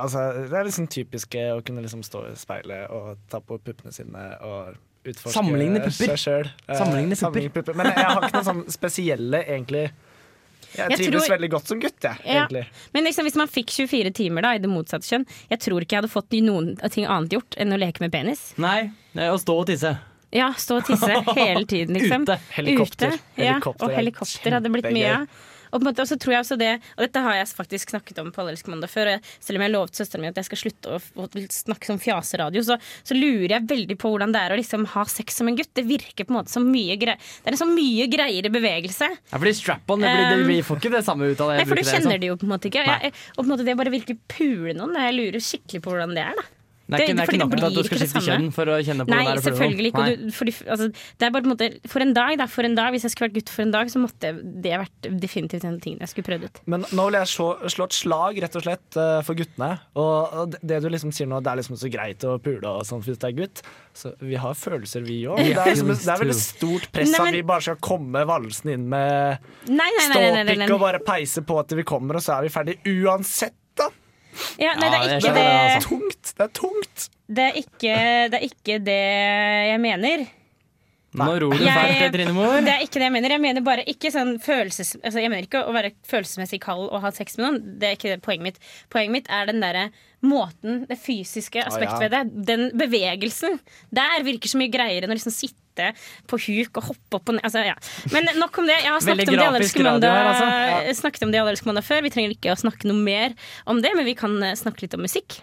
Altså, 0.00 0.26
det 0.50 0.58
er 0.60 0.64
liksom 0.68 0.88
typisk 0.90 1.34
å 1.54 1.62
kunne 1.64 1.82
liksom 1.86 2.02
stå 2.06 2.26
i 2.32 2.36
speilet 2.40 2.90
og 2.90 3.18
ta 3.30 3.40
på 3.40 3.58
puppene 3.62 3.92
sine 3.94 4.26
og 4.42 4.76
utforske 5.04 5.32
Sammenligne 5.32 5.80
pupper. 5.80 6.12
seg 6.12 6.20
sjøl. 6.20 6.50
Sammenligne 6.68 7.50
pupper. 7.54 7.74
Men 7.78 7.86
jeg 7.92 8.04
har 8.04 8.20
ikke 8.26 8.36
noe 8.36 8.48
sånn 8.50 8.64
spesielle, 8.70 9.44
egentlig. 9.46 9.90
Jeg 10.70 10.90
Jeg 10.90 10.98
trives 11.00 11.24
tror- 11.24 11.32
veldig 11.36 11.48
godt 11.50 11.66
som 11.66 11.80
gutt, 11.80 12.00
jeg, 12.04 12.16
Ja. 12.24 12.44
egentlig. 12.46 12.66
Men 12.94 13.04
liksom, 13.04 13.24
hvis 13.26 13.34
man 13.34 13.48
fikk 13.48 13.70
24 13.74 14.12
timer 14.14 14.42
da, 14.42 14.50
i 14.54 14.58
det 14.58 14.68
motsatte 14.70 15.02
kjønn, 15.08 15.24
jeg 15.50 15.58
tror 15.58 15.80
ikke 15.80 15.96
jeg 15.96 16.02
hadde 16.02 16.12
fått 16.12 16.30
noen 16.44 16.76
ting 16.92 17.06
annet 17.06 17.30
gjort 17.30 17.56
enn 17.58 17.72
å 17.72 17.78
leke 17.78 17.98
med 18.00 18.12
penis. 18.12 18.52
Nei, 18.56 18.92
å 19.16 19.34
stå 19.40 19.56
og 19.58 19.66
tisse. 19.66 19.98
Ja, 20.32 20.52
stå 20.52 20.76
og 20.76 20.84
tisse 20.86 21.08
hele 21.34 21.64
tiden, 21.66 21.96
liksom. 21.96 22.22
Ute. 22.28 22.38
Helikopter. 22.54 23.08
Ute, 23.16 23.20
ja, 23.36 23.54
Helikopter 23.58 23.84
og 23.84 23.90
er 23.90 23.96
helikopter 23.96 24.50
hadde 24.52 24.70
blitt 24.70 24.92
mye 24.94 25.16
av. 25.22 25.26
Og 25.70 25.78
på 25.78 25.82
en 25.82 25.88
måte, 25.90 26.02
og 26.04 26.10
så 26.10 26.18
tror 26.20 26.34
jeg 26.34 26.44
også 26.44 26.58
det 26.60 26.70
Og 26.96 27.04
dette 27.04 27.22
har 27.24 27.36
jeg 27.38 27.48
faktisk 27.54 27.92
snakket 27.94 28.18
om 28.22 28.32
på 28.34 28.42
Allersk 28.42 28.66
mandag 28.70 28.90
før. 28.92 29.12
Selv 29.42 29.60
om 29.60 29.64
jeg 29.64 29.74
lovet 29.74 30.00
søsteren 30.00 30.24
min 30.24 30.34
at 30.34 30.40
jeg 30.40 30.48
skal 30.50 30.62
slutte 30.64 30.96
å, 30.96 31.00
å 31.22 31.28
snakke 31.54 31.88
som 31.88 32.00
fjaseradio, 32.02 32.64
så, 32.66 32.76
så 33.06 33.16
lurer 33.16 33.56
jeg 33.56 33.68
veldig 33.70 33.96
på 34.00 34.12
hvordan 34.12 34.34
det 34.34 34.42
er 34.42 34.54
å 34.54 34.58
liksom 34.60 34.88
ha 34.94 35.06
sex 35.10 35.40
som 35.40 35.50
en 35.50 35.58
gutt. 35.58 35.72
Det 35.76 35.86
virker 35.88 36.26
på 36.26 36.34
en 36.34 36.40
måte 36.40 36.54
som 36.54 36.66
mye 36.66 36.98
greier 37.00 37.20
Det 37.20 37.52
er 37.52 37.56
en 37.56 37.62
så 37.62 37.70
mye 37.70 38.08
greiere 38.10 38.52
bevegelse. 38.52 39.10
Ja, 39.30 39.36
fordi 39.38 39.56
strap-on, 39.56 40.06
vi 40.48 40.60
får 40.66 40.82
ikke 40.82 40.94
det 40.98 41.04
samme 41.06 41.30
ut 41.30 41.40
av 41.40 41.54
det. 41.54 41.60
Nei, 41.62 41.68
for 41.70 41.78
du 41.78 41.84
kjenner 41.84 42.00
kjenner 42.00 42.16
sånn. 42.16 42.22
det 42.22 42.30
jo 42.30 42.38
på 42.40 42.48
en 42.48 42.54
måte 42.54 42.70
ikke. 42.70 42.86
Jeg, 42.86 43.12
og 43.34 43.42
på 43.42 43.46
en 43.46 43.52
måte 43.54 43.66
det 43.68 43.76
bare 43.80 43.92
virkelig 43.92 44.18
pule 44.30 44.74
noen, 44.76 44.96
jeg 45.06 45.18
lurer 45.18 45.44
skikkelig 45.44 45.84
på 45.84 45.94
hvordan 45.94 46.16
det 46.16 46.24
er. 46.30 46.40
da 46.40 46.48
Det 46.90 46.98
er 46.98 47.04
ikke, 47.06 47.14
det 47.16 47.22
er 47.24 47.30
ikke 47.30 47.40
nok 47.44 47.54
til 47.56 47.66
at 47.70 47.76
du 47.76 47.82
skal 47.86 47.98
det 48.00 48.08
skifte 48.10 48.22
kjønn 48.26 48.48
for 48.56 48.70
å 48.72 48.76
kjenne 48.86 49.04
på 49.06 49.12
Nei, 49.14 49.20
det 49.24 49.30
er 49.32 49.40
å 49.40 49.44
selvfølgelig 49.46 49.90
ikke. 49.92 50.04
Og 50.04 50.24
du, 50.26 50.32
for, 50.36 50.52
altså, 50.74 50.88
det 51.20 51.26
er 51.28 51.30
bare 51.36 51.42
på 51.44 51.50
en 51.50 51.54
måte 51.54 51.68
For 51.94 52.04
en 52.04 52.14
dag, 52.16 52.32
da, 52.40 52.46
for 52.50 52.68
en 52.68 52.74
dag, 52.78 52.90
hvis 52.94 53.06
jeg 53.06 53.14
skulle 53.14 53.28
vært 53.30 53.38
gutt 53.40 53.52
for 53.54 53.62
en 53.66 53.74
dag, 53.74 53.90
så 53.92 54.02
måtte 54.02 54.32
det 54.66 54.74
vært 54.84 55.08
definitivt 55.22 55.64
en 55.68 55.78
ting 55.80 55.98
jeg 56.00 56.08
skulle 56.12 56.26
prøvd 56.30 56.48
ut. 56.50 56.60
Men 56.70 56.86
nå 56.90 57.06
vil 57.10 57.18
jeg 57.20 57.30
slå, 57.34 57.48
slå 57.70 57.86
et 57.90 57.96
slag 58.00 58.40
rett 58.44 58.56
og 58.60 58.64
slett 58.66 59.00
eh, 59.00 59.20
for 59.26 59.38
guttene. 59.38 59.70
Og, 60.00 60.50
det- 60.54 60.62
det 60.70 60.80
du 60.82 60.88
liksom 60.92 61.12
sier 61.14 61.28
nå, 61.30 61.40
det 61.44 61.52
er 61.52 61.60
liksom 61.62 61.76
så 61.80 61.90
greit 61.92 62.26
å 62.28 62.36
pule 62.42 62.66
og 62.68 62.82
sånn 62.88 63.02
hvis 63.06 63.20
det 63.22 63.30
er 63.30 63.36
gutt. 63.38 63.62
Så 63.94 64.12
vi 64.22 64.36
har 64.38 64.54
følelser, 64.54 65.02
vi 65.06 65.22
òg. 65.26 65.38
Det, 65.42 65.54
er 65.58 65.72
liksom, 65.72 65.88
det 66.06 66.12
er 66.14 66.20
veldig 66.24 66.38
stort 66.38 66.90
press 66.94 67.10
Nei, 67.10 67.18
men- 67.18 67.34
at 67.34 67.38
vi 67.40 67.46
bare 67.50 67.66
skal 67.68 67.80
komme 67.82 68.24
valsende 68.28 68.74
inn 68.78 68.88
med 68.90 69.38
Nei, 69.68 69.76
nei, 69.76 70.06
nei. 70.08 70.08
nei, 70.08 70.30
nei, 70.30 70.42
nei, 70.44 70.54
ståpikk 70.58 70.74
og 70.76 70.80
bare 70.84 71.00
peise 71.04 71.42
på 71.46 71.60
til 71.68 71.80
vi 71.82 71.86
kommer, 71.88 72.16
og 72.20 72.24
så 72.24 72.36
er 72.38 72.46
vi 72.46 72.52
ferdig 72.54 72.78
uansett. 72.86 73.54
Ja, 74.60 74.74
nei, 74.78 74.90
det 74.90 74.98
er 74.98 75.16
ikke 75.16 75.32
det, 75.34 75.38
det 75.38 75.46
altså. 75.46 75.88
Tungt. 75.88 76.34
Det 76.34 76.44
er 76.44 76.52
tungt. 76.56 77.08
Det 77.30 77.46
er 77.46 77.56
ikke 77.60 77.96
det, 78.32 78.38
er 78.40 78.44
ikke 78.50 78.82
det 78.84 79.00
jeg 79.70 79.80
mener. 79.82 80.28
Nå 81.10 81.26
ror 81.42 81.56
du 81.58 81.64
fælt, 81.66 82.12
Trine 82.14 82.32
Mor. 82.34 82.60
Det 82.62 82.70
er 82.70 82.84
ikke 82.84 83.00
det 83.00 83.08
jeg 83.08 83.14
mener. 83.16 83.34
Jeg 83.34 83.42
mener 83.42 83.64
bare 83.66 83.84
ikke 83.90 84.12
sånn 84.14 84.36
følelses... 84.42 84.92
Altså, 85.00 85.18
jeg 85.18 85.32
mener 85.32 85.48
ikke 85.48 85.64
å 85.66 85.72
være 85.74 85.90
følelsesmessig 86.06 86.60
kald 86.62 86.86
og 86.86 87.02
ha 87.02 87.10
sex 87.14 87.34
med 87.38 87.46
noen. 87.46 87.58
Det 87.82 87.88
er 87.88 87.96
ikke 87.98 88.12
det 88.12 88.20
poenget 88.22 88.46
mitt. 88.46 88.60
Poenget 88.94 89.16
mitt 89.16 89.30
er 89.34 89.50
den 89.50 89.58
derre 89.64 89.88
måten, 90.22 90.84
det 90.86 91.00
fysiske 91.02 91.64
aspektet 91.66 91.96
ja. 91.96 92.02
ved 92.04 92.14
det. 92.14 92.44
Den 92.52 92.66
bevegelsen. 92.78 93.58
Der 93.90 94.22
virker 94.26 94.52
så 94.52 94.60
mye 94.60 94.70
greiere 94.70 95.08
enn 95.08 95.14
å 95.14 95.18
liksom 95.18 95.34
sitte 95.34 95.58
på 96.30 96.40
huk 96.46 96.80
og 96.80 96.90
hoppe 96.92 97.20
opp 97.20 97.32
og 97.32 97.38
ned. 97.38 97.44
Altså, 97.48 97.64
ja. 97.66 97.76
Men 98.14 98.30
nok 98.40 98.62
om 98.62 98.70
det. 98.70 98.78
Jeg 98.84 98.94
har 98.94 99.04
snakket 99.04 99.32
om 99.32 99.36
det 99.36 99.44
her, 99.44 99.58
altså. 99.60 101.30
det 101.32 101.66
mandag 101.70 101.86
før. 101.86 102.02
Vi 102.06 102.14
trenger 102.14 102.36
ikke 102.36 102.54
å 102.54 102.60
snakke 102.60 102.90
noe 102.90 102.98
mer 103.00 103.36
om 103.70 103.82
det, 103.84 103.94
men 103.96 104.08
vi 104.08 104.16
kan 104.18 104.36
eh, 104.42 104.58
snakke 104.58 104.86
litt 104.86 104.98
om 104.98 105.06
musikk. 105.06 105.40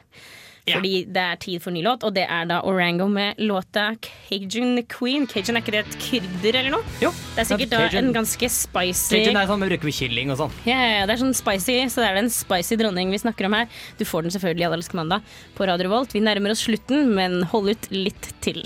Fordi 0.68 1.06
det 1.16 1.22
er 1.24 1.38
tid 1.40 1.62
for 1.64 1.72
ny 1.72 1.82
låt, 1.86 2.04
og 2.04 2.14
det 2.18 2.26
er 2.28 2.48
da 2.50 2.60
Orango 2.68 3.08
med 3.12 3.40
låta 3.40 3.90
Cajun 4.04 4.82
Queen. 4.92 5.28
Cajun 5.30 5.56
er 5.56 5.64
ikke 5.64 5.76
det 5.78 5.84
et 5.86 6.00
krydder 6.04 6.60
eller 6.62 6.76
noe? 6.76 6.96
Jo, 7.04 7.14
Det 7.36 7.44
er 7.44 7.50
sikkert 7.52 7.76
da 7.76 7.84
en 8.02 8.12
ganske 8.16 8.50
spicy 8.52 9.22
Cajun 9.22 9.40
er 9.40 9.48
sånn 9.48 9.62
med 9.64 9.72
bruker 9.72 9.96
kylling 10.00 10.34
og 10.34 10.42
sånn. 10.42 10.58
ja, 10.68 10.76
ja, 10.76 10.90
ja, 11.02 11.06
det 11.08 11.16
er 11.16 11.24
sånn 11.24 11.38
spicy, 11.38 11.78
så 11.94 12.04
det 12.04 12.10
er 12.10 12.20
den 12.20 12.34
spicy 12.34 12.80
dronning 12.80 13.14
vi 13.16 13.22
snakker 13.24 13.48
om 13.48 13.56
her. 13.56 13.72
Du 14.00 14.04
får 14.08 14.28
den 14.28 14.36
selvfølgelig 14.36 14.66
i 14.66 14.70
Allelske 14.72 15.00
mandag 15.00 15.38
på 15.56 15.70
Radio 15.70 15.94
Volt. 15.94 16.18
Vi 16.18 16.24
nærmer 16.24 16.52
oss 16.52 16.66
slutten, 16.68 17.16
men 17.16 17.40
hold 17.54 17.72
ut 17.72 17.90
litt 17.94 18.34
til. 18.44 18.66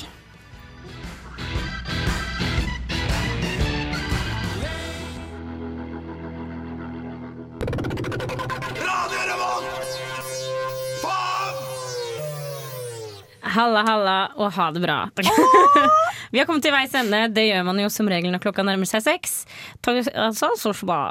Halla, 13.52 13.84
halla, 13.88 14.18
og 14.40 14.54
ha 14.56 14.70
det 14.76 14.84
bra. 14.84 15.00
Vi 16.32 16.40
har 16.40 16.48
kommet 16.48 16.64
til 16.64 16.74
veis 16.76 16.94
ende. 16.96 17.26
Det 17.36 17.48
gjør 17.50 17.66
man 17.68 17.82
jo 17.84 17.90
som 17.92 18.10
regel 18.12 18.32
når 18.32 18.44
klokka 18.44 18.64
nærmer 18.66 18.90
seg 18.90 19.04
seks. 19.04 19.42
Altså, 19.88 20.54
så 20.60 20.74
bra. 20.86 21.04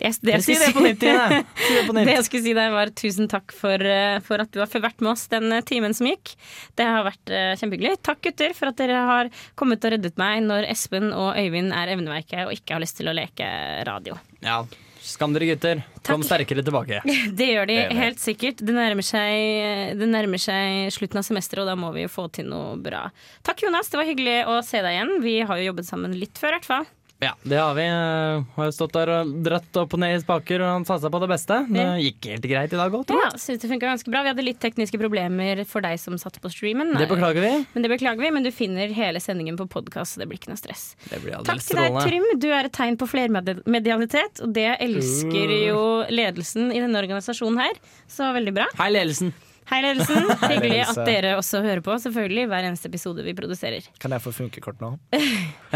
Jeg, 0.00 0.16
det, 0.24 0.32
jeg 0.38 0.44
Si 0.46 0.54
det 0.56 0.70
på 0.72 0.82
nytt, 0.84 1.00
Tine. 1.02 1.40
Si 1.60 1.74
det 1.76 1.82
på 1.84 1.94
nytt. 1.94 2.06
Det 2.08 2.14
jeg 2.14 2.26
skulle 2.26 2.44
si 2.46 2.54
der 2.56 2.72
var 2.72 2.92
tusen 2.96 3.28
takk 3.28 3.52
for, 3.52 3.84
eh, 3.84 4.16
for 4.24 4.40
at 4.40 4.52
du 4.54 4.62
har 4.62 4.70
vært 4.70 5.02
med 5.04 5.12
oss 5.12 5.26
den 5.32 5.52
eh, 5.52 5.64
timen 5.66 5.92
som 5.96 6.08
gikk. 6.08 6.32
Det 6.78 6.86
har 6.88 7.04
vært 7.04 7.32
uh, 7.32 7.52
kjempehyggelig. 7.60 7.98
Takk 8.06 8.22
gutter 8.24 8.54
for 8.56 8.72
at 8.72 8.80
dere 8.80 9.02
har 9.10 9.32
kommet 9.60 9.84
og 9.84 9.92
reddet 9.92 10.16
meg 10.20 10.40
når 10.46 10.70
Espen 10.72 11.10
og 11.12 11.34
Øyvind 11.36 11.74
er 11.76 11.92
evneveike 11.92 12.46
og 12.46 12.54
ikke 12.56 12.78
har 12.78 12.84
lyst 12.84 12.96
til 13.00 13.12
å 13.12 13.16
leke 13.16 13.50
radio. 13.88 14.16
Ja. 14.40 14.62
Skam 15.10 15.34
dere, 15.34 15.48
gutter. 15.50 15.82
Kom 16.06 16.22
sterkere 16.26 16.62
tilbake. 16.66 17.00
Det 17.38 17.48
gjør 17.50 17.66
de 17.70 17.76
Enig. 17.82 17.98
helt 17.98 18.22
sikkert. 18.22 18.62
Det 18.62 18.74
nærmer, 18.76 19.04
seg, 19.06 19.96
det 19.98 20.08
nærmer 20.10 20.40
seg 20.40 20.92
slutten 20.94 21.20
av 21.20 21.26
semesteret, 21.26 21.64
og 21.64 21.70
da 21.72 21.76
må 21.78 21.90
vi 21.96 22.06
få 22.10 22.28
til 22.34 22.46
noe 22.52 22.76
bra. 22.80 23.08
Takk, 23.46 23.64
Jonas. 23.66 23.90
Det 23.90 23.98
var 24.00 24.08
hyggelig 24.08 24.38
å 24.50 24.60
se 24.66 24.82
deg 24.84 24.96
igjen. 24.96 25.16
Vi 25.24 25.36
har 25.48 25.60
jo 25.60 25.70
jobbet 25.72 25.88
sammen 25.90 26.14
litt 26.18 26.38
før, 26.40 26.54
i 26.54 26.60
hvert 26.60 26.70
fall. 26.70 26.88
Ja, 27.20 27.34
det 27.44 27.58
har 27.60 27.74
vi. 27.76 27.84
Eh, 27.84 28.44
Har 28.56 28.64
jo 28.64 28.72
stått 28.72 28.94
der 28.96 29.10
og 29.12 29.32
dratt 29.44 29.76
opp 29.76 29.92
og 29.92 30.00
ned 30.00 30.14
i 30.16 30.20
spaker 30.22 30.62
og 30.64 30.86
satsa 30.88 31.10
på 31.12 31.20
det 31.20 31.28
beste. 31.28 31.58
Det 31.68 31.84
gikk 32.00 32.28
helt 32.32 32.46
greit 32.48 32.72
i 32.72 32.78
dag 32.80 32.94
òg, 32.96 33.04
tror 33.10 33.20
Ja, 33.26 33.28
synes 33.36 33.60
det 33.60 33.68
funka 33.68 33.90
ganske 33.90 34.08
bra. 34.12 34.22
Vi 34.24 34.32
hadde 34.32 34.46
litt 34.46 34.60
tekniske 34.62 34.96
problemer 35.00 35.60
for 35.68 35.84
deg 35.84 36.00
som 36.00 36.16
satt 36.20 36.40
på 36.40 36.48
streamen. 36.52 36.94
Det 36.96 37.08
beklager 37.10 37.44
vi. 37.44 37.52
Men 37.74 37.84
det 37.84 37.92
beklager 37.92 38.24
vi, 38.24 38.30
men 38.32 38.46
du 38.46 38.50
finner 38.56 38.88
hele 38.96 39.20
sendingen 39.20 39.60
på 39.60 39.68
podkast, 39.68 40.16
så 40.16 40.22
det 40.24 40.30
blir 40.30 40.40
ikke 40.40 40.54
noe 40.54 40.62
stress. 40.62 40.94
Det 41.10 41.20
blir 41.20 41.36
Takk 41.44 41.60
aldeles 41.60 41.68
til 41.68 41.82
deg. 41.82 42.00
Trym. 42.08 42.30
Du 42.40 42.48
er 42.48 42.70
et 42.70 42.76
tegn 42.80 42.96
på 42.96 43.10
flermedialitet, 43.12 44.40
og 44.40 44.56
det 44.56 44.70
elsker 44.80 45.54
jo 45.66 45.84
ledelsen 46.08 46.72
i 46.72 46.80
denne 46.80 47.04
organisasjonen 47.04 47.60
her. 47.60 47.76
Så 48.08 48.32
veldig 48.32 48.56
bra. 48.62 48.70
Hei, 48.80 48.88
ledelsen. 48.96 49.34
Hei, 49.70 49.78
ledelsen. 49.84 50.26
Hyggelig 50.50 50.70
ledelse. 50.72 50.96
at 50.98 51.06
dere 51.06 51.36
også 51.38 51.60
hører 51.62 51.80
på, 51.86 51.94
selvfølgelig, 52.02 52.46
hver 52.50 52.66
eneste 52.66 52.88
episode 52.90 53.22
vi 53.26 53.34
produserer. 53.38 53.86
Kan 54.02 54.10
jeg 54.16 54.24
få 54.24 54.32
funkekort 54.34 54.80
nå? 54.82 54.92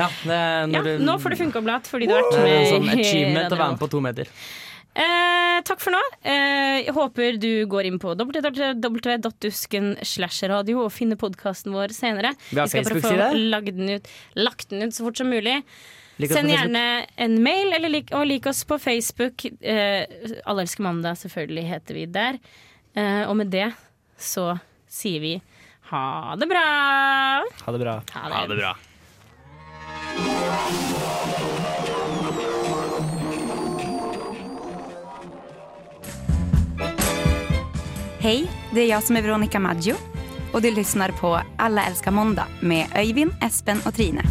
Ja, 0.00 0.08
det 0.26 0.38
Ja, 0.74 0.82
du- 0.82 0.98
nå 1.06 1.14
får 1.22 1.34
du 1.36 1.40
funkeoblat 1.44 1.86
fordi 1.90 2.08
du 2.10 2.14
har 2.16 2.24
vært 2.26 2.42
med 2.42 2.70
sånn 2.72 2.88
achievement 2.98 3.54
å 3.54 3.58
være 3.60 3.70
med 3.76 3.82
på 3.84 3.90
to 3.92 4.00
meter. 4.02 4.30
Eh, 4.94 5.60
takk 5.66 5.80
for 5.82 5.90
nå. 5.94 6.00
Eh, 6.22 6.84
jeg 6.86 6.94
håper 6.94 7.38
du 7.42 7.48
går 7.70 7.86
inn 7.88 7.98
på 8.02 8.12
www.dusken 8.18 9.88
slash 10.06 10.42
radio 10.50 10.84
og 10.84 10.92
finner 10.94 11.18
podkasten 11.18 11.74
vår 11.74 11.94
senere. 11.94 12.34
Vi 12.50 12.58
har 12.60 12.70
skal 12.70 12.86
bare 12.86 13.02
få 13.02 13.32
lagd 13.54 13.74
den 13.78 13.90
ut, 13.96 14.10
lagt 14.38 14.68
den 14.70 14.82
ut 14.86 14.94
så 14.94 15.06
fort 15.06 15.18
som 15.18 15.30
mulig. 15.30 15.60
Like 16.22 16.30
Send 16.30 16.46
gjerne 16.50 16.82
en 17.18 17.40
mail, 17.42 17.72
eller 17.74 17.90
lik, 17.90 18.12
og 18.14 18.22
lik 18.30 18.46
oss 18.46 18.60
på 18.70 18.78
Facebook. 18.78 19.42
Eh, 19.62 20.06
Alle 20.46 20.62
elsker 20.62 20.86
mandag, 20.86 21.18
selvfølgelig 21.18 21.64
heter 21.72 21.98
vi 21.98 22.04
der. 22.06 22.38
Eh, 22.94 23.28
og 23.28 23.36
med 23.36 23.50
det 23.50 23.72
så 24.18 24.54
sier 24.86 25.20
vi 25.20 25.34
ha 25.90 26.34
det 26.38 26.46
bra. 26.48 26.64
Ha 27.64 27.72
det 27.72 27.78
bra. 27.78 28.00
Ha 28.14 28.46
det. 28.46 28.56
bra. 28.56 28.76
Hej, 38.18 38.50
det 38.72 38.80
är 38.80 38.86
jag 38.86 39.02
som 39.02 39.16
är 39.16 39.22
Veronica 39.22 39.60
Maggio 39.60 39.94
och 40.52 40.62
du 40.62 40.70
lyssnar 40.70 41.08
på 41.10 41.40
Alla 41.56 41.84
älskar 41.84 42.10
måndag 42.10 42.46
med 42.60 42.86
Öyvind, 42.94 43.32
Espen 43.42 43.80
och 43.86 43.94
Trine. 43.94 44.22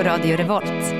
på 0.00 0.04
Radio 0.04 0.36
Revolt. 0.36 0.99